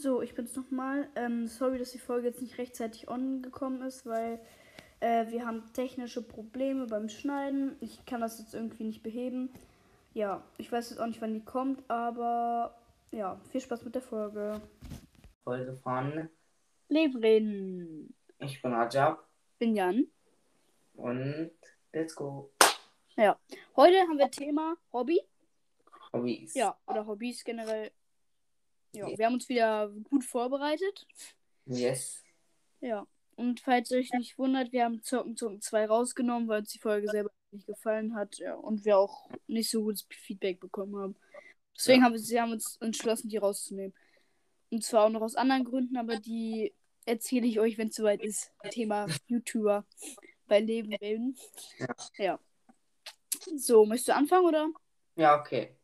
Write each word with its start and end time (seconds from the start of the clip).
So, 0.00 0.22
ich 0.22 0.32
bin's 0.36 0.54
nochmal. 0.54 1.08
Ähm, 1.16 1.48
sorry, 1.48 1.76
dass 1.76 1.90
die 1.90 1.98
Folge 1.98 2.28
jetzt 2.28 2.40
nicht 2.40 2.56
rechtzeitig 2.56 3.08
on 3.08 3.42
gekommen 3.42 3.82
ist, 3.82 4.06
weil 4.06 4.38
äh, 5.00 5.26
wir 5.26 5.44
haben 5.44 5.64
technische 5.72 6.22
Probleme 6.22 6.86
beim 6.86 7.08
Schneiden. 7.08 7.74
Ich 7.80 8.06
kann 8.06 8.20
das 8.20 8.38
jetzt 8.38 8.54
irgendwie 8.54 8.84
nicht 8.84 9.02
beheben. 9.02 9.50
Ja, 10.14 10.44
ich 10.56 10.70
weiß 10.70 10.90
jetzt 10.90 11.00
auch 11.00 11.06
nicht, 11.06 11.20
wann 11.20 11.34
die 11.34 11.44
kommt, 11.44 11.82
aber 11.90 12.78
ja, 13.10 13.40
viel 13.50 13.60
Spaß 13.60 13.84
mit 13.84 13.96
der 13.96 14.02
Folge. 14.02 14.60
Folge 15.42 15.74
von 15.74 16.28
Leben 16.88 17.18
reden. 17.18 18.14
Ich 18.38 18.62
bin 18.62 18.72
Rajab 18.72 19.26
Bin 19.58 19.74
Jan. 19.74 20.06
und 20.94 21.50
let's 21.92 22.14
go. 22.14 22.52
Ja, 23.16 23.36
heute 23.74 23.98
haben 24.02 24.16
wir 24.16 24.30
Thema 24.30 24.76
Hobby. 24.92 25.20
Hobbys. 26.12 26.54
Ja, 26.54 26.78
oder 26.86 27.04
Hobbys 27.04 27.42
generell. 27.42 27.90
Ja, 28.98 29.18
wir 29.18 29.26
haben 29.26 29.34
uns 29.34 29.48
wieder 29.48 29.88
gut 30.04 30.24
vorbereitet. 30.24 31.06
Yes. 31.66 32.22
Ja. 32.80 33.06
Und 33.36 33.60
falls 33.60 33.92
euch 33.92 34.10
nicht 34.14 34.36
wundert, 34.36 34.72
wir 34.72 34.84
haben 34.84 35.02
Zocken 35.02 35.36
Zocken 35.36 35.60
2 35.60 35.86
rausgenommen, 35.86 36.48
weil 36.48 36.60
uns 36.60 36.70
die 36.70 36.80
Folge 36.80 37.08
selber 37.08 37.30
nicht 37.52 37.66
gefallen 37.66 38.14
hat. 38.14 38.38
Ja, 38.38 38.54
und 38.54 38.84
wir 38.84 38.98
auch 38.98 39.30
nicht 39.46 39.70
so 39.70 39.82
gutes 39.82 40.06
Feedback 40.10 40.58
bekommen 40.58 40.96
haben. 40.96 41.16
Deswegen 41.76 42.00
Ja. 42.00 42.06
haben 42.06 42.12
wir 42.12 42.18
sie 42.18 42.40
haben 42.40 42.52
uns 42.52 42.76
entschlossen, 42.80 43.28
die 43.28 43.36
rauszunehmen. 43.36 43.94
Und 44.70 44.84
zwar 44.84 45.04
auch 45.04 45.10
noch 45.10 45.22
aus 45.22 45.36
anderen 45.36 45.64
Gründen, 45.64 45.96
aber 45.96 46.16
die 46.16 46.74
erzähle 47.06 47.46
ich 47.46 47.60
euch, 47.60 47.78
wenn 47.78 47.88
es 47.88 47.94
soweit 47.94 48.22
ist. 48.22 48.52
Thema 48.70 49.06
YouTuber 49.28 49.86
bei 50.46 50.60
Leben 50.60 50.92
reden. 50.94 51.36
Ja. 51.78 51.94
ja. 52.16 52.40
So, 53.56 53.86
möchtest 53.86 54.08
du 54.08 54.14
anfangen 54.14 54.46
oder? 54.46 54.68
Ja, 55.14 55.40
okay. 55.40 55.76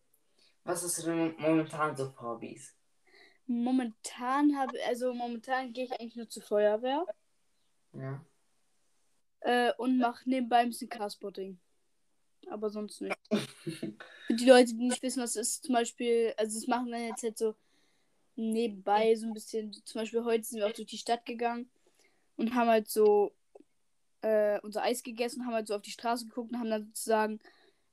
Was 0.64 0.82
hast 0.82 0.98
du 0.98 1.10
denn 1.10 1.34
momentan 1.38 1.96
so 1.96 2.10
für 2.10 2.20
Hobbys? 2.20 2.74
Momentan 3.46 4.56
habe, 4.56 4.78
also 4.86 5.12
momentan 5.14 5.72
gehe 5.72 5.84
ich 5.84 5.92
eigentlich 5.92 6.16
nur 6.16 6.28
zur 6.28 6.42
Feuerwehr 6.42 7.04
Ja. 7.92 8.24
äh, 9.40 9.72
und 9.76 9.98
mache 9.98 10.28
nebenbei 10.28 10.58
ein 10.58 10.70
bisschen 10.70 10.88
Carspotting. 10.88 11.58
Aber 12.50 12.70
sonst 12.70 13.00
nicht. 13.00 13.16
Für 14.26 14.34
die 14.34 14.46
Leute, 14.46 14.74
die 14.74 14.84
nicht 14.84 15.02
wissen, 15.02 15.22
was 15.22 15.36
es 15.36 15.48
ist, 15.48 15.64
zum 15.64 15.74
Beispiel, 15.74 16.34
also 16.36 16.58
das 16.58 16.66
machen 16.66 16.90
wir 16.90 17.06
jetzt 17.06 17.22
halt 17.22 17.38
so 17.38 17.54
nebenbei 18.36 19.14
so 19.14 19.26
ein 19.26 19.34
bisschen. 19.34 19.72
Zum 19.84 20.00
Beispiel 20.00 20.24
heute 20.24 20.44
sind 20.44 20.58
wir 20.58 20.66
auch 20.66 20.72
durch 20.72 20.88
die 20.88 20.98
Stadt 20.98 21.26
gegangen 21.26 21.70
und 22.36 22.54
haben 22.54 22.68
halt 22.68 22.88
so 22.88 23.34
äh, 24.22 24.58
unser 24.60 24.82
Eis 24.82 25.02
gegessen, 25.02 25.44
haben 25.46 25.54
halt 25.54 25.68
so 25.68 25.74
auf 25.74 25.82
die 25.82 25.90
Straße 25.90 26.26
geguckt 26.26 26.52
und 26.52 26.58
haben 26.58 26.70
dann 26.70 26.86
sozusagen 26.86 27.40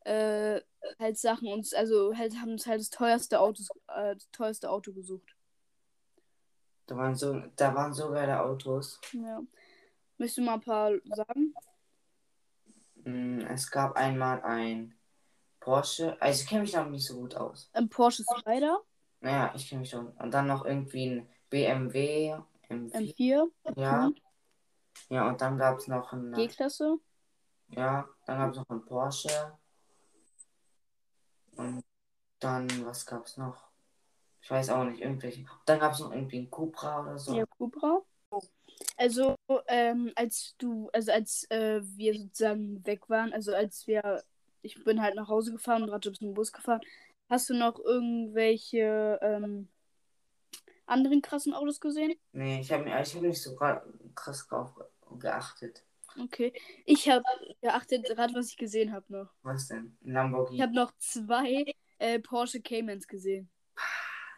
äh, 0.05 0.61
halt 0.97 1.17
Sachen 1.17 1.47
uns, 1.47 1.73
also 1.73 2.15
halt 2.15 2.35
haben 2.37 2.51
uns 2.51 2.65
halt 2.65 2.79
das 2.79 2.89
teuerste 2.89 3.39
Auto, 3.39 3.63
äh, 3.89 4.15
das 4.15 4.29
teuerste 4.31 4.69
Auto 4.69 4.93
gesucht. 4.93 5.35
Da 6.91 6.97
waren 6.97 7.15
so, 7.15 7.41
da 7.55 7.73
waren 7.73 7.93
so 7.93 8.11
geile 8.11 8.41
Autos. 8.41 8.99
Ja. 9.13 9.41
Möchtest 10.17 10.39
du 10.39 10.41
mal 10.41 10.55
ein 10.55 10.59
paar 10.59 10.91
sagen? 11.05 11.53
Mm, 13.05 13.39
Es 13.47 13.71
gab 13.71 13.95
einmal 13.95 14.41
ein 14.41 14.93
Porsche. 15.61 16.21
Also 16.21 16.41
ich 16.43 16.49
kenne 16.49 16.63
mich 16.63 16.71
damit 16.71 16.91
nicht 16.91 17.07
so 17.07 17.15
gut 17.15 17.33
aus. 17.35 17.69
Ein 17.71 17.87
Porsche 17.87 18.25
Spider, 18.37 18.81
Naja, 19.21 19.53
ich 19.55 19.69
kenne 19.69 19.79
mich 19.79 19.89
schon. 19.89 20.09
Und 20.17 20.33
dann 20.33 20.47
noch 20.47 20.65
irgendwie 20.65 21.05
ein 21.11 21.29
BMW 21.49 22.35
M4. 22.67 22.91
M4, 22.91 23.49
Ja. 23.77 24.11
Ja, 25.07 25.29
und 25.29 25.39
dann 25.39 25.57
gab 25.57 25.77
es 25.77 25.87
noch 25.87 26.11
ein. 26.11 26.33
G-Klasse. 26.33 26.97
Ja, 27.69 28.05
dann 28.25 28.37
gab 28.37 28.51
es 28.51 28.57
noch 28.57 28.69
einen 28.69 28.83
Porsche. 28.83 29.57
Und 31.55 31.85
dann, 32.39 32.67
was 32.85 33.05
gab 33.05 33.25
es 33.27 33.37
noch? 33.37 33.70
Ich 34.41 34.49
weiß 34.49 34.69
auch 34.71 34.83
nicht, 34.85 35.01
irgendwelche. 35.01 35.45
Dann 35.65 35.79
gab 35.79 35.93
es 35.93 35.99
noch 35.99 36.11
irgendwie 36.11 36.37
einen 36.39 36.49
Cupra 36.51 37.01
oder 37.01 37.17
so. 37.17 37.35
Ja, 37.35 37.45
Cobra. 37.45 38.01
Also, 38.97 39.35
ähm, 39.67 40.11
als 40.15 40.55
du, 40.57 40.89
also 40.93 41.11
als 41.11 41.43
äh, 41.51 41.81
wir 41.83 42.17
sozusagen 42.17 42.85
weg 42.85 43.09
waren, 43.09 43.33
also 43.33 43.53
als 43.53 43.85
wir, 43.87 44.23
ich 44.61 44.83
bin 44.83 45.01
halt 45.01 45.15
nach 45.15 45.27
Hause 45.27 45.51
gefahren 45.51 45.83
und 45.83 45.89
Rajab 45.89 46.13
ist 46.13 46.21
mit 46.21 46.31
dem 46.31 46.33
Bus 46.33 46.51
gefahren, 46.51 46.81
hast 47.29 47.49
du 47.49 47.53
noch 47.53 47.77
irgendwelche 47.79 49.19
ähm, 49.21 49.67
anderen 50.87 51.21
krassen 51.21 51.53
Autos 51.53 51.79
gesehen? 51.79 52.15
Nee, 52.31 52.61
ich 52.61 52.71
habe 52.71 52.85
ich 52.85 53.15
hab 53.15 53.21
nicht 53.21 53.41
so 53.41 53.55
krass 53.55 54.47
drauf 54.47 54.73
geachtet. 55.19 55.83
Okay. 56.19 56.53
Ich 56.85 57.09
habe 57.09 57.23
geachtet, 57.61 58.05
gerade 58.05 58.33
was 58.33 58.47
ich 58.47 58.57
gesehen 58.57 58.91
habe 58.91 59.05
noch. 59.09 59.29
Was 59.43 59.67
denn? 59.67 59.77
Ein 59.77 59.97
Ich 60.07 60.13
Lamborghini. 60.13 60.59
habe 60.61 60.73
noch 60.73 60.91
zwei 60.97 61.73
äh, 61.99 62.19
Porsche 62.19 62.61
Caymans 62.61 63.07
gesehen. 63.07 63.49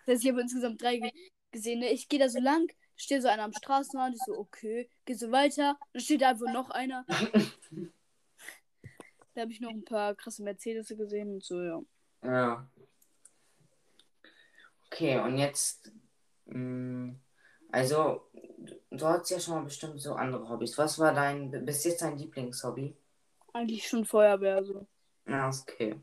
Das 0.06 0.16
heißt, 0.16 0.24
ich 0.24 0.32
habe 0.32 0.42
insgesamt 0.42 0.82
drei 0.82 0.98
ge 0.98 1.12
gesehen. 1.52 1.80
Ne? 1.80 1.90
Ich 1.92 2.10
gehe 2.10 2.20
da 2.20 2.30
so 2.30 2.40
lang, 2.40 2.68
steht 2.96 3.22
so 3.22 3.28
einer 3.28 3.44
am 3.44 3.54
Straßenrand, 3.54 4.16
ich 4.16 4.22
so, 4.24 4.38
okay, 4.38 4.90
geh 5.06 5.14
so 5.14 5.32
weiter, 5.32 5.78
dann 5.94 6.02
steht 6.02 6.22
da 6.22 6.30
einfach 6.30 6.52
noch 6.52 6.70
einer. 6.72 7.06
Da 9.36 9.42
habe 9.42 9.52
ich 9.52 9.62
noch 9.62 9.72
ein 9.72 9.86
paar 9.86 10.16
krasse 10.16 10.44
Mercedes 10.44 10.90
gesehen 10.90 11.34
und 11.36 11.44
so, 11.44 11.62
ja. 11.62 11.82
Ja. 12.24 12.68
Okay, 14.88 15.20
und 15.20 15.38
jetzt. 15.38 15.92
mh, 16.46 17.16
Also, 17.72 18.30
du- 18.92 19.08
hattest 19.08 19.32
ja 19.32 19.40
schon 19.40 19.56
mal 19.56 19.64
bestimmt 19.64 20.00
so 20.00 20.14
andere 20.14 20.48
Hobbys. 20.48 20.78
Was 20.78 21.00
war 21.00 21.14
dein, 21.14 21.50
bis 21.66 21.84
jetzt 21.84 22.02
dein 22.04 22.18
Lieblingshobby? 22.18 22.96
Eigentlich 23.54 23.88
schon 23.88 24.06
Feuerwehr, 24.06 24.64
so. 24.64 24.86
Ja, 25.28 25.50
okay. 25.50 25.96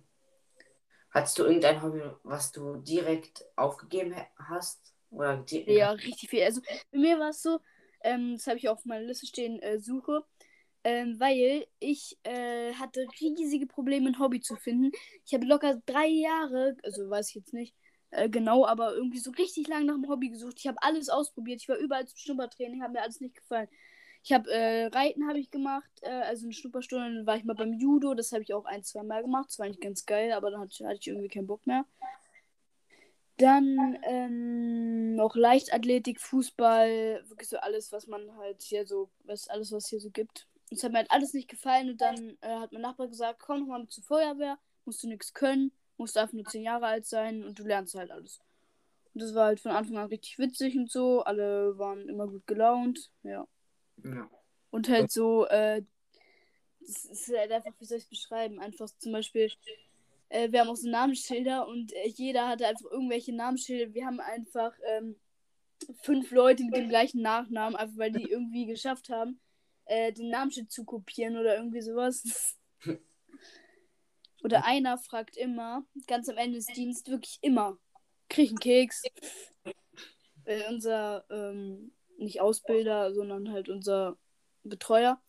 Hattest 1.10 1.38
du 1.38 1.44
irgendein 1.44 1.82
Hobby, 1.82 2.02
was 2.22 2.52
du 2.52 2.76
direkt 2.78 3.44
aufgegeben 3.56 4.14
hast? 4.36 4.94
Oder 5.10 5.38
di- 5.38 5.64
Ja, 5.66 5.92
richtig 5.92 6.30
viel. 6.30 6.42
Also, 6.44 6.60
bei 6.90 6.98
mir 6.98 7.18
war 7.18 7.30
es 7.30 7.42
so, 7.42 7.60
ähm, 8.02 8.36
das 8.36 8.46
habe 8.46 8.58
ich 8.58 8.68
auf 8.68 8.84
meiner 8.84 9.04
Liste 9.06 9.26
stehen, 9.26 9.60
äh, 9.60 9.78
Suche. 9.78 10.24
Ähm, 10.84 11.20
weil 11.20 11.66
ich 11.78 12.18
äh, 12.24 12.72
hatte 12.74 13.06
riesige 13.20 13.66
Probleme, 13.66 14.08
ein 14.10 14.18
Hobby 14.18 14.40
zu 14.40 14.56
finden. 14.56 14.92
Ich 15.26 15.34
habe 15.34 15.46
locker 15.46 15.80
drei 15.86 16.06
Jahre, 16.08 16.76
also 16.84 17.10
weiß 17.10 17.28
ich 17.30 17.34
jetzt 17.36 17.54
nicht 17.54 17.74
äh, 18.10 18.30
genau, 18.30 18.66
aber 18.66 18.94
irgendwie 18.94 19.18
so 19.18 19.30
richtig 19.32 19.68
lang 19.68 19.86
nach 19.86 19.94
einem 19.94 20.08
Hobby 20.08 20.30
gesucht. 20.30 20.56
Ich 20.58 20.66
habe 20.68 20.78
alles 20.82 21.08
ausprobiert. 21.10 21.60
Ich 21.62 21.68
war 21.68 21.76
überall 21.76 22.06
zum 22.08 22.16
Schnuppertraining, 22.18 22.82
hat 22.82 22.92
mir 22.92 23.02
alles 23.02 23.20
nicht 23.20 23.36
gefallen. 23.36 23.68
Ich 24.22 24.32
habe 24.32 24.50
äh, 24.50 24.86
Reiten 24.86 25.26
habe 25.26 25.38
ich 25.38 25.50
gemacht, 25.50 25.90
äh, 26.02 26.08
also 26.08 26.46
eine 26.46 26.52
Schnupperstunde. 26.52 27.14
Dann 27.16 27.26
war 27.26 27.36
ich 27.36 27.44
mal 27.44 27.54
beim 27.54 27.72
Judo, 27.72 28.14
das 28.14 28.32
habe 28.32 28.42
ich 28.42 28.52
auch 28.52 28.66
ein, 28.66 28.82
zwei 28.82 29.02
Mal 29.02 29.22
gemacht. 29.22 29.48
Das 29.48 29.58
war 29.58 29.68
nicht 29.68 29.80
ganz 29.80 30.04
geil, 30.04 30.32
aber 30.32 30.50
dann 30.50 30.60
hatte, 30.60 30.84
ich 30.98 31.06
irgendwie 31.06 31.28
keinen 31.28 31.46
Bock 31.46 31.66
mehr. 31.66 31.84
Dann 33.38 33.98
ähm, 34.02 35.14
noch 35.14 35.34
Leichtathletik, 35.34 36.20
Fußball, 36.20 37.24
wirklich 37.28 37.48
so 37.48 37.56
alles, 37.56 37.90
was 37.90 38.06
man 38.06 38.36
halt 38.36 38.60
hier 38.60 38.86
so, 38.86 39.08
was 39.24 39.48
alles, 39.48 39.72
was 39.72 39.88
hier 39.88 40.00
so 40.00 40.10
gibt. 40.10 40.46
Das 40.70 40.84
hat 40.84 40.92
mir 40.92 40.98
halt 40.98 41.10
alles 41.10 41.32
nicht 41.32 41.48
gefallen 41.48 41.88
und 41.90 42.00
dann 42.02 42.36
äh, 42.42 42.56
hat 42.56 42.72
mein 42.72 42.82
Nachbar 42.82 43.08
gesagt, 43.08 43.40
komm 43.40 43.60
noch 43.60 43.66
mal 43.68 43.80
mit 43.80 43.90
zur 43.90 44.04
Feuerwehr, 44.04 44.58
musst 44.84 45.02
du 45.02 45.08
nichts 45.08 45.32
können, 45.32 45.72
musst 45.96 46.18
einfach 46.18 46.34
nur 46.34 46.44
zehn 46.44 46.62
Jahre 46.62 46.86
alt 46.86 47.06
sein 47.06 47.42
und 47.42 47.58
du 47.58 47.64
lernst 47.64 47.94
halt 47.94 48.10
alles. 48.10 48.40
Und 49.14 49.22
das 49.22 49.34
war 49.34 49.46
halt 49.46 49.60
von 49.60 49.72
Anfang 49.72 49.96
an 49.96 50.08
richtig 50.08 50.38
witzig 50.38 50.76
und 50.76 50.90
so, 50.90 51.22
alle 51.22 51.78
waren 51.78 52.10
immer 52.10 52.28
gut 52.28 52.46
gelaunt, 52.46 53.10
ja. 53.22 53.48
Ja. 54.04 54.30
Und 54.70 54.88
halt 54.88 55.10
so, 55.10 55.46
äh, 55.46 55.82
das 56.80 57.04
ist 57.04 57.36
halt 57.36 57.52
einfach, 57.52 57.72
wie 57.78 57.84
soll 57.84 57.98
ich 57.98 58.04
es 58.04 58.10
beschreiben? 58.10 58.60
Einfach 58.60 58.88
zum 58.98 59.12
Beispiel, 59.12 59.50
äh, 60.28 60.50
wir 60.50 60.60
haben 60.60 60.68
auch 60.68 60.76
so 60.76 60.88
Namensschilder 60.88 61.66
und 61.66 61.92
äh, 61.92 62.08
jeder 62.08 62.48
hatte 62.48 62.66
einfach 62.66 62.90
irgendwelche 62.90 63.34
Namensschilder. 63.34 63.94
Wir 63.94 64.06
haben 64.06 64.20
einfach 64.20 64.72
ähm, 64.86 65.16
fünf 66.02 66.30
Leute 66.30 66.64
mit 66.64 66.76
dem 66.76 66.88
gleichen 66.88 67.22
Nachnamen, 67.22 67.76
einfach 67.76 67.98
weil 67.98 68.12
die 68.12 68.30
irgendwie 68.30 68.66
geschafft 68.66 69.08
haben, 69.08 69.40
äh, 69.86 70.12
den 70.12 70.30
Namensschild 70.30 70.70
zu 70.70 70.84
kopieren 70.84 71.36
oder 71.36 71.56
irgendwie 71.56 71.82
sowas. 71.82 72.56
oder 74.42 74.64
einer 74.64 74.98
fragt 74.98 75.36
immer, 75.36 75.84
ganz 76.06 76.28
am 76.28 76.36
Ende 76.36 76.58
des 76.58 76.66
Dienstes, 76.66 77.10
wirklich 77.10 77.38
immer, 77.42 77.78
krieg 78.28 78.46
ich 78.46 78.50
einen 78.50 78.60
Keks? 78.60 79.02
Äh, 80.44 80.68
unser, 80.68 81.24
ähm, 81.30 81.92
nicht 82.20 82.40
Ausbilder, 82.40 83.12
sondern 83.12 83.52
halt 83.52 83.68
unser 83.68 84.16
Betreuer, 84.62 85.20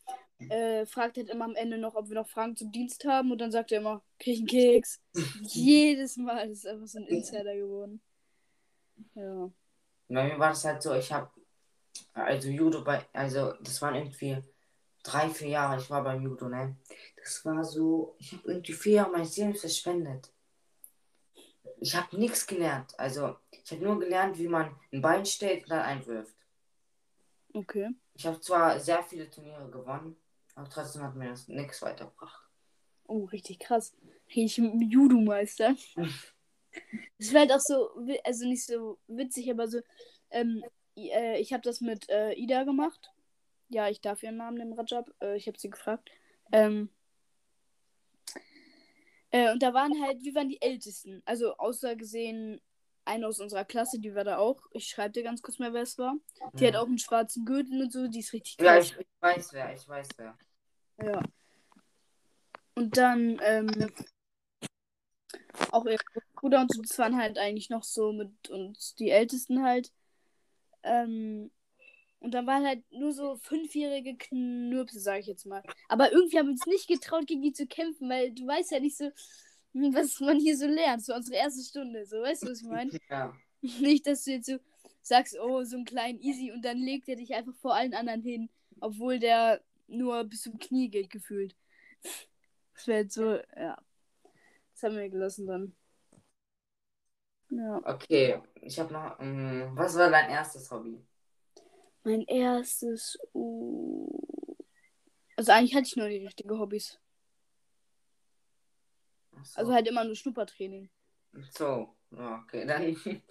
äh, 0.49 0.85
fragt 0.85 1.17
halt 1.17 1.29
immer 1.29 1.45
am 1.45 1.55
Ende 1.55 1.77
noch, 1.77 1.95
ob 1.95 2.09
wir 2.09 2.15
noch 2.15 2.27
Fragen 2.27 2.55
zum 2.55 2.71
Dienst 2.71 3.05
haben 3.05 3.31
und 3.31 3.39
dann 3.39 3.51
sagt 3.51 3.71
er 3.71 3.79
immer, 3.79 4.03
krieg 4.19 4.33
ich 4.33 4.39
einen 4.39 4.47
Keks? 4.47 5.01
Jedes 5.41 6.17
Mal 6.17 6.47
das 6.49 6.59
ist 6.59 6.67
einfach 6.67 6.88
so 6.88 6.99
ein 6.99 7.07
Insider 7.07 7.55
geworden. 7.55 8.01
Ja. 9.15 9.51
Bei 10.07 10.27
mir 10.27 10.39
war 10.39 10.49
das 10.49 10.65
halt 10.65 10.81
so, 10.81 10.93
ich 10.93 11.11
habe 11.11 11.29
also 12.13 12.49
Judo 12.49 12.83
bei, 12.83 13.05
also 13.13 13.53
das 13.61 13.81
waren 13.81 13.95
irgendwie 13.95 14.38
drei, 15.03 15.29
vier 15.29 15.49
Jahre, 15.49 15.79
ich 15.79 15.89
war 15.89 16.03
beim 16.03 16.21
Judo, 16.21 16.47
ne? 16.49 16.75
Das 17.15 17.43
war 17.45 17.63
so, 17.63 18.15
ich 18.19 18.33
habe 18.33 18.51
irgendwie 18.51 18.73
vier 18.73 18.93
Jahre 18.93 19.11
meines 19.11 19.38
Lebens 19.38 19.61
verschwendet. 19.61 20.31
Ich 21.79 21.95
habe 21.95 22.17
nichts 22.17 22.45
gelernt. 22.45 22.97
Also 22.99 23.38
ich 23.51 23.71
habe 23.71 23.83
nur 23.83 23.99
gelernt, 23.99 24.38
wie 24.38 24.47
man 24.47 24.75
ein 24.91 25.01
Bein 25.01 25.25
stellt 25.25 25.63
und 25.63 25.71
dann 25.71 25.81
einwirft. 25.81 26.35
Okay. 27.53 27.89
Ich 28.13 28.25
habe 28.25 28.39
zwar 28.39 28.80
sehr 28.80 29.03
viele 29.03 29.30
Turniere 29.30 29.69
gewonnen, 29.69 30.15
aber 30.56 30.69
trotzdem 30.69 31.03
hat 31.03 31.15
mir 31.15 31.30
das 31.30 31.48
nichts 31.48 31.81
weitergebracht. 31.81 32.50
Oh, 33.07 33.25
richtig 33.25 33.59
krass. 33.59 33.94
Richtig 34.36 34.57
Judo-Meister. 34.89 35.75
Es 37.18 37.33
wäre 37.33 37.42
halt 37.42 37.51
auch 37.51 37.59
so, 37.59 37.89
also 38.24 38.48
nicht 38.48 38.65
so 38.65 38.98
witzig, 39.07 39.51
aber 39.51 39.68
so, 39.68 39.81
ähm, 40.30 40.63
äh, 40.95 41.38
ich 41.39 41.51
habe 41.51 41.62
das 41.63 41.81
mit 41.81 42.09
äh, 42.09 42.31
Ida 42.33 42.63
gemacht. 42.63 43.12
Ja, 43.68 43.89
ich 43.89 44.00
darf 44.00 44.24
ihren 44.24 44.38
Namen 44.38 44.57
nehmen, 44.57 44.74
Rajab. 44.74 45.12
Äh, 45.21 45.36
ich 45.36 45.48
habe 45.48 45.59
sie 45.59 45.69
gefragt. 45.69 46.09
Ähm, 46.53 46.89
äh, 49.31 49.51
und 49.51 49.62
da 49.62 49.74
waren 49.74 50.01
halt, 50.01 50.24
wir 50.24 50.33
waren 50.36 50.50
die 50.50 50.62
Ältesten. 50.62 51.21
Also 51.25 51.56
außer 51.57 51.95
gesehen 51.95 52.62
eine 53.06 53.27
aus 53.27 53.39
unserer 53.39 53.65
Klasse, 53.65 54.00
die 54.00 54.13
war 54.15 54.24
da 54.24 54.38
auch. 54.38 54.62
Ich 54.71 54.88
schreibe 54.88 55.13
dir 55.13 55.24
ganz 55.24 55.42
kurz 55.42 55.59
mal, 55.59 55.74
wer 55.74 55.81
es 55.81 55.98
war. 55.98 56.15
Die 56.53 56.68
hat 56.68 56.75
auch 56.75 56.86
einen 56.86 57.00
schwarzen 57.00 57.45
Gürtel 57.45 57.81
und 57.81 57.92
so, 57.92 58.07
die 58.07 58.19
ist 58.19 58.33
richtig 58.33 58.57
Ja, 58.59 58.75
krass. 58.75 58.94
ich, 59.00 59.07
weiß 59.19 59.53
wer, 59.53 59.74
ich 59.74 59.88
weiß 59.88 60.07
wer. 60.18 60.38
Ja. 61.03 61.21
Und 62.75 62.98
dann, 62.98 63.39
ähm, 63.44 63.92
auch 65.71 65.86
ihr 65.86 65.98
Bruder 66.36 66.62
und 66.62 66.74
so, 66.74 66.81
das 66.81 66.98
waren 66.98 67.18
halt 67.18 67.38
eigentlich 67.38 67.69
noch 67.69 67.83
so 67.83 68.13
mit 68.13 68.50
uns 68.50 68.95
die 68.95 69.09
Ältesten 69.09 69.63
halt. 69.63 69.92
Ähm, 70.83 71.51
und 72.19 72.31
dann 72.36 72.45
waren 72.45 72.65
halt 72.65 72.83
nur 72.92 73.13
so 73.13 73.38
fünfjährige 73.38 74.15
Knirpse, 74.15 75.00
sag 75.00 75.19
ich 75.19 75.27
jetzt 75.27 75.45
mal. 75.45 75.63
Aber 75.89 76.12
irgendwie 76.12 76.38
haben 76.38 76.48
wir 76.48 76.51
uns 76.51 76.68
nicht 76.68 76.88
getraut, 76.88 77.25
gegen 77.25 77.42
die 77.42 77.53
zu 77.53 77.65
kämpfen, 77.65 78.09
weil 78.09 78.31
du 78.31 78.45
weißt 78.45 78.71
ja 78.71 78.80
nicht 78.80 78.98
so, 78.98 79.06
hm, 79.06 79.12
was 79.94 80.19
man 80.19 80.39
hier 80.39 80.57
so 80.57 80.68
lernt. 80.68 81.03
So 81.03 81.13
unsere 81.13 81.38
erste 81.38 81.63
Stunde. 81.63 82.06
So, 82.06 82.18
weißt 82.21 82.44
du, 82.44 82.51
was 82.51 82.62
ich 82.62 82.68
meine? 82.68 82.91
Ja. 83.09 83.33
Nicht, 83.79 84.07
dass 84.07 84.23
du 84.23 84.31
jetzt 84.31 84.47
so 84.47 84.57
sagst, 85.03 85.38
oh, 85.39 85.63
so 85.63 85.75
einen 85.75 85.85
kleinen 85.85 86.19
Easy 86.19 86.51
und 86.51 86.65
dann 86.65 86.79
legt 86.79 87.07
er 87.07 87.15
dich 87.15 87.33
einfach 87.35 87.53
vor 87.53 87.75
allen 87.75 87.94
anderen 87.94 88.23
hin, 88.23 88.50
obwohl 88.79 89.19
der 89.19 89.62
nur 89.88 90.23
bis 90.23 90.41
zum 90.41 90.57
Knie 90.57 90.89
geht, 90.89 91.12
gefühlt. 91.12 91.56
Das 92.73 92.88
wäre 92.88 93.01
jetzt 93.01 93.13
so, 93.13 93.35
ja. 93.56 93.77
Das 94.73 94.83
haben 94.83 94.95
wir 94.95 95.09
gelassen 95.09 95.45
dann. 95.45 95.75
Ja. 97.50 97.81
Okay, 97.83 98.41
ich 98.62 98.79
habe 98.79 98.94
noch. 98.94 99.19
ähm, 99.19 99.71
was 99.74 99.95
war 99.95 100.09
dein 100.09 100.31
erstes 100.31 100.71
Hobby? 100.71 101.06
Mein 102.03 102.21
erstes. 102.24 103.19
Uh... 103.33 104.09
Also 105.35 105.51
eigentlich 105.51 105.75
hatte 105.75 105.88
ich 105.88 105.95
nur 105.95 106.07
die 106.07 106.25
richtigen 106.25 106.57
Hobbys. 106.57 107.00
So. 109.43 109.59
Also 109.59 109.73
halt 109.73 109.88
immer 109.88 110.03
nur 110.03 110.15
Schnuppertraining. 110.15 110.89
so, 111.51 111.95
okay, 112.11 112.65
dann. 112.65 113.21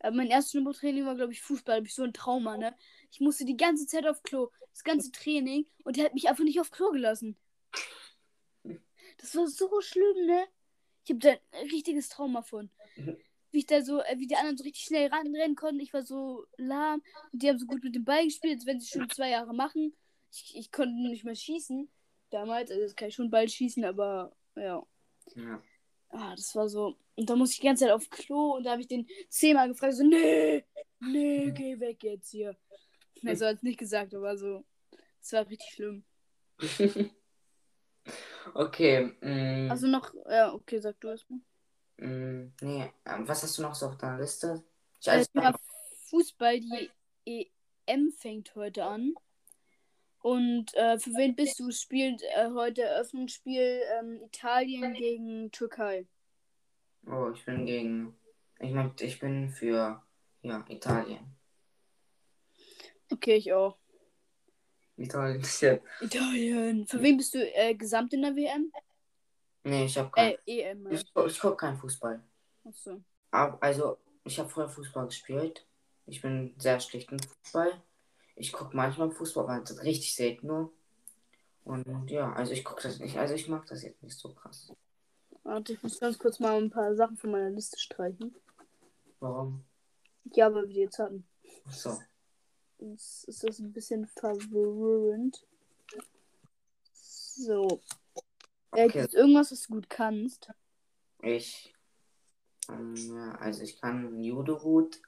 Aber 0.00 0.10
mein 0.16 0.28
erstes 0.28 0.52
Schnuppertraining 0.52 1.06
war, 1.06 1.16
glaube 1.16 1.32
ich, 1.32 1.42
Fußball. 1.42 1.76
Da 1.76 1.80
hab 1.80 1.86
ich 1.86 1.94
so 1.94 2.02
ein 2.02 2.12
Trauma, 2.12 2.56
ne? 2.56 2.74
Ich 3.10 3.20
musste 3.20 3.44
die 3.44 3.56
ganze 3.56 3.86
Zeit 3.86 4.06
auf 4.06 4.22
Klo. 4.22 4.50
Das 4.72 4.84
ganze 4.84 5.12
Training. 5.12 5.66
Und 5.84 5.96
der 5.96 6.04
hat 6.04 6.14
mich 6.14 6.28
einfach 6.28 6.44
nicht 6.44 6.60
auf 6.60 6.70
Klo 6.70 6.90
gelassen. 6.90 7.36
Das 9.18 9.34
war 9.36 9.46
so 9.46 9.80
schlimm, 9.80 10.26
ne? 10.26 10.44
Ich 11.04 11.10
habe 11.10 11.20
da 11.20 11.30
ein 11.58 11.68
richtiges 11.70 12.08
Trauma 12.08 12.42
von. 12.42 12.70
Wie 13.50 13.58
ich 13.58 13.66
da 13.66 13.82
so, 13.82 14.00
äh, 14.00 14.18
wie 14.18 14.26
die 14.26 14.36
anderen 14.36 14.56
so 14.56 14.64
richtig 14.64 14.84
schnell 14.84 15.08
ranrennen 15.08 15.54
konnten. 15.54 15.80
Ich 15.80 15.92
war 15.92 16.02
so 16.02 16.44
lahm. 16.56 17.02
Und 17.32 17.42
die 17.42 17.48
haben 17.48 17.58
so 17.58 17.66
gut 17.66 17.84
mit 17.84 17.94
dem 17.94 18.04
Ball 18.04 18.24
gespielt, 18.24 18.54
als 18.54 18.66
wenn 18.66 18.80
sie 18.80 18.88
schon 18.88 19.08
zwei 19.10 19.30
Jahre 19.30 19.54
machen. 19.54 19.94
Ich, 20.32 20.56
ich 20.56 20.72
konnte 20.72 20.94
nicht 20.94 21.24
mehr 21.24 21.36
schießen. 21.36 21.88
Damals. 22.30 22.70
Also 22.70 22.82
jetzt 22.82 22.96
kann 22.96 23.08
ich 23.08 23.14
schon 23.14 23.30
bald 23.30 23.52
schießen, 23.52 23.84
aber 23.84 24.34
ja. 24.56 24.84
Ja. 25.36 25.62
Ah, 26.10 26.34
das 26.36 26.54
war 26.54 26.68
so. 26.68 26.96
Und 27.16 27.28
da 27.28 27.36
musste 27.36 27.54
ich 27.54 27.60
die 27.60 27.66
ganze 27.66 27.84
Zeit 27.84 27.92
auf 27.92 28.08
Klo 28.08 28.56
und 28.56 28.64
da 28.64 28.72
habe 28.72 28.80
ich 28.82 28.88
den 28.88 29.06
zehnmal 29.28 29.68
gefragt, 29.68 29.94
so, 29.94 30.04
nee, 30.04 30.64
nee, 31.00 31.50
geh 31.50 31.78
weg 31.80 32.02
jetzt 32.04 32.30
hier. 32.30 32.56
Er 33.24 33.36
soll 33.36 33.52
es 33.54 33.62
nicht 33.62 33.78
gesagt, 33.78 34.14
aber 34.14 34.36
so. 34.36 34.64
Das 35.20 35.32
war 35.32 35.48
richtig 35.48 35.72
schlimm. 35.72 36.04
okay, 38.54 39.12
mm, 39.20 39.70
Also 39.70 39.86
noch, 39.86 40.12
ja, 40.28 40.52
okay, 40.52 40.78
sag 40.78 41.00
du 41.00 41.08
erstmal. 41.08 41.40
mm, 41.98 42.52
nee, 42.60 42.92
ähm, 43.06 43.26
was 43.28 43.42
hast 43.42 43.58
du 43.58 43.62
noch 43.62 43.74
so 43.74 43.86
auf 43.86 43.96
deiner 43.96 44.18
Liste? 44.20 44.62
Ich, 45.00 45.08
Äh, 45.08 45.24
also, 45.34 45.58
Fußball, 46.10 46.60
die 46.60 46.90
EM 47.86 48.12
fängt 48.12 48.54
heute 48.54 48.84
an. 48.84 49.14
Und 50.24 50.72
äh, 50.72 50.98
für 50.98 51.10
wen 51.10 51.36
bist 51.36 51.60
du? 51.60 51.70
Spielt 51.70 52.22
äh, 52.22 52.48
heute 52.54 52.80
Eröffnungsspiel 52.80 53.82
ähm, 53.98 54.22
Italien 54.22 54.94
gegen 54.94 55.50
Türkei. 55.50 56.06
oh, 57.06 57.30
ich 57.34 57.44
bin 57.44 57.66
gegen. 57.66 58.16
Ich 58.58 58.72
mein, 58.72 58.94
ich 58.98 59.20
bin 59.20 59.50
für 59.50 60.02
ja, 60.40 60.64
Italien. 60.70 61.36
Okay, 63.12 63.34
ich 63.34 63.52
auch. 63.52 63.76
Italien 64.96 65.42
ist 65.42 65.60
ja. 65.60 65.78
Italien. 66.00 66.86
Für 66.86 67.02
wen 67.02 67.18
bist 67.18 67.34
du 67.34 67.54
äh, 67.54 67.74
gesamt 67.74 68.14
in 68.14 68.22
der 68.22 68.34
WM? 68.34 68.72
Nee, 69.62 69.84
ich 69.84 69.98
habe 69.98 70.10
kein. 70.10 70.36
Äh, 70.46 70.70
EM. 70.70 70.90
Ich, 70.90 71.04
ich 71.14 71.38
gucke 71.38 71.56
keinen 71.56 71.76
Fußball. 71.76 72.24
Achso. 72.64 73.02
Also, 73.30 73.98
ich 74.24 74.38
habe 74.38 74.48
früher 74.48 74.70
Fußball 74.70 75.04
gespielt. 75.04 75.66
Ich 76.06 76.22
bin 76.22 76.54
sehr 76.56 76.80
schlecht 76.80 77.12
im 77.12 77.18
Fußball. 77.18 77.82
Ich 78.36 78.52
gucke 78.52 78.76
manchmal 78.76 79.10
Fußball, 79.10 79.44
aber 79.44 79.60
das 79.60 79.82
richtig 79.82 80.14
selten 80.14 80.48
nur. 80.48 80.72
Und 81.64 82.10
ja, 82.10 82.32
also 82.32 82.52
ich 82.52 82.64
gucke 82.64 82.82
das 82.82 82.98
nicht. 82.98 83.16
Also 83.16 83.34
ich 83.34 83.48
mag 83.48 83.66
das 83.66 83.82
jetzt 83.82 84.02
nicht 84.02 84.18
so 84.18 84.32
krass. 84.34 84.72
Warte, 85.44 85.72
ich 85.72 85.82
muss 85.82 86.00
ganz 86.00 86.18
kurz 86.18 86.40
mal 86.40 86.56
ein 86.56 86.70
paar 86.70 86.94
Sachen 86.94 87.16
von 87.16 87.30
meiner 87.30 87.50
Liste 87.50 87.78
streichen. 87.78 88.34
Warum? 89.20 89.64
Ja, 90.32 90.52
weil 90.52 90.68
wir 90.68 90.74
die 90.74 90.80
jetzt 90.80 90.98
hatten. 90.98 91.26
So. 91.70 91.98
Jetzt 92.78 93.24
ist 93.24 93.44
das 93.44 93.58
ein 93.58 93.72
bisschen 93.72 94.06
verwirrend. 94.06 95.46
So. 96.92 97.80
Äh, 98.72 98.86
Okay. 98.86 98.88
Gibt 98.88 99.08
es 99.08 99.14
irgendwas, 99.14 99.52
was 99.52 99.62
du 99.62 99.74
gut 99.74 99.88
kannst? 99.88 100.50
Ich. 101.22 101.72
Ähm, 102.68 102.96
ja, 102.96 103.32
also 103.36 103.62
ich 103.62 103.80
kann 103.80 104.20
Judo 104.20 104.58
gut, 104.58 105.00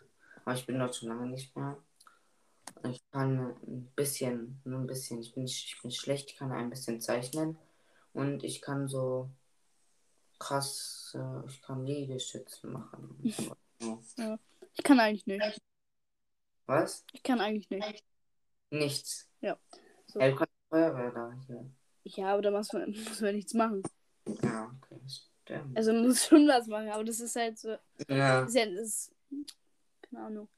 aber 0.45 0.55
ich 0.55 0.67
bin 0.67 0.79
dort 0.79 0.95
schon 0.95 1.09
lange 1.09 1.27
nicht 1.27 1.57
mehr. 1.57 1.77
Ich 2.85 3.01
kann 3.11 3.57
ein 3.67 3.93
bisschen, 3.97 4.61
nur 4.65 4.81
ein 4.81 4.87
bisschen. 4.87 5.21
Ich 5.21 5.35
bin, 5.35 5.45
ich 5.45 5.79
bin 5.83 5.91
schlecht, 5.91 6.31
ich 6.31 6.37
kann 6.37 6.53
ein 6.53 6.71
bisschen 6.71 7.01
zeichnen. 7.01 7.59
Und 8.13 8.45
ich 8.45 8.63
kann 8.63 8.89
so 8.89 9.31
krass, 10.39 11.17
äh, 11.19 11.47
ich 11.49 11.63
kann 11.63 11.85
Liegestützen 11.85 12.73
machen. 12.73 13.19
Ja. 14.17 14.39
Ich 14.73 14.83
kann 14.83 14.99
eigentlich 14.99 15.27
nicht. 15.27 15.61
Was? 16.65 17.05
Ich 17.13 17.23
kann 17.23 17.43
eigentlich 17.43 17.69
nicht. 17.69 18.03
Nichts. 18.71 19.29
So. 20.07 20.21
Ja, 20.21 20.31
du 20.31 20.37
kannst 20.37 20.55
Feuerwehr 20.69 21.11
da 21.11 21.33
hier. 21.47 21.71
Ja, 22.05 22.33
aber 22.33 22.43
da 22.43 22.51
muss 22.51 22.73
man, 22.73 22.91
muss 22.91 23.21
man 23.21 23.35
nichts 23.35 23.55
machen. 23.55 23.83
Ja, 24.43 24.75
okay. 24.77 25.01
Stimmt. 25.07 25.77
Also 25.77 25.93
man 25.93 26.07
muss 26.07 26.27
schon 26.27 26.49
was 26.49 26.67
machen, 26.67 26.89
aber 26.89 27.05
das 27.05 27.21
ist 27.21 27.37
halt 27.37 27.59
so. 27.59 27.77
Ja. 28.09 28.41
Das 28.41 28.49
ist 28.49 28.55
ja, 28.55 28.67
das 28.67 28.81
ist, 28.81 29.15
keine 30.03 30.25
Ahnung. 30.25 30.49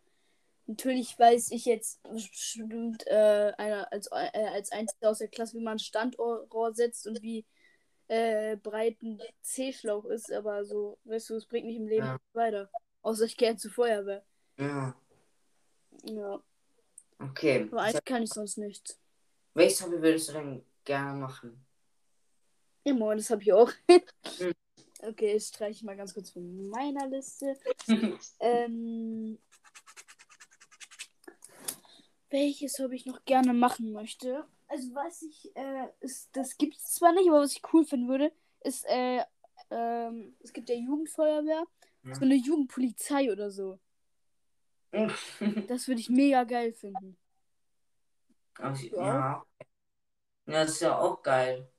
Natürlich 0.69 1.19
weiß 1.19 1.51
ich 1.53 1.65
jetzt 1.65 2.03
bestimmt 2.03 3.07
äh, 3.07 3.53
einer 3.57 3.91
als, 3.91 4.07
äh, 4.13 4.47
als 4.53 4.71
Einziger 4.71 5.09
aus 5.11 5.19
der 5.19 5.29
Klasse, 5.29 5.57
wie 5.57 5.63
man 5.63 5.77
ein 5.77 5.79
Standrohr 5.79 6.75
setzt 6.75 7.07
und 7.07 7.23
wie 7.23 7.47
äh, 8.09 8.57
breit 8.57 9.01
ein 9.03 9.19
C-Schlauch 9.41 10.05
ist, 10.05 10.31
aber 10.31 10.67
so, 10.67 10.99
weißt 11.05 11.31
du, 11.31 11.37
es 11.37 11.47
bringt 11.47 11.67
mich 11.67 11.77
im 11.77 11.89
Leben 11.89 12.07
Ja. 12.07 12.13
nicht 12.13 12.35
weiter. 12.35 12.71
Außer 13.01 13.25
ich 13.25 13.39
gehe 13.39 13.57
zur 13.57 13.71
Feuerwehr. 13.71 14.23
Ja. 14.59 14.95
Ja, 16.05 16.43
Okay. 17.19 17.67
aber 17.71 17.81
eigentlich 17.81 18.05
kann 18.05 18.23
ich 18.23 18.31
sonst 18.31 18.59
nichts. 18.59 18.99
Welches 19.55 19.83
Hobby 19.83 20.03
würdest 20.03 20.29
du 20.29 20.33
denn 20.35 20.65
gerne 20.85 21.19
machen? 21.19 21.65
Ja, 22.85 22.93
moin, 22.93 23.17
das 23.17 23.31
habe 23.31 23.43
ich 23.43 23.53
auch. 23.53 23.73
Hm. 24.39 24.53
okay, 25.01 25.35
ich 25.35 25.47
streiche 25.47 25.85
mal 25.85 25.97
ganz 25.97 26.13
kurz 26.13 26.31
von 26.31 26.69
meiner 26.69 27.07
Liste. 27.09 27.59
Ähm, 28.41 29.39
welches 32.31 32.79
Hobby 32.79 32.97
ich 32.97 33.07
noch 33.07 33.25
gerne 33.25 33.53
machen 33.55 33.93
möchte. 33.93 34.45
Also 34.69 34.95
was 34.95 35.23
ich, 35.23 35.55
äh, 35.57 35.89
ist, 36.01 36.29
das 36.37 36.57
gibt 36.59 36.77
es 36.77 36.85
zwar 36.95 37.13
nicht, 37.13 37.29
aber 37.29 37.41
was 37.41 37.53
ich 37.53 37.63
cool 37.73 37.85
finden 37.85 38.09
würde, 38.09 38.33
ist, 38.61 38.85
äh, 38.87 39.23
ähm, 39.71 40.37
es 40.41 40.53
gibt 40.53 40.69
ja 40.69 40.75
Jugendfeuerwehr, 40.75 41.65
Ja. 42.05 42.15
so 42.15 42.25
eine 42.25 42.35
Jugendpolizei 42.35 43.33
oder 43.33 43.51
so. 43.51 43.79
Das 45.69 45.87
würde 45.89 46.01
ich 46.01 46.09
mega 46.09 46.45
geil 46.45 46.73
finden. 46.73 47.17
Ich- 48.75 48.91
Ja. 48.91 48.99
ja. 48.99 49.47
Ja, 50.47 50.63
das 50.65 50.71
ist 50.71 50.81
ja 50.81 50.99
auch 50.99 51.23
geil. 51.23 51.71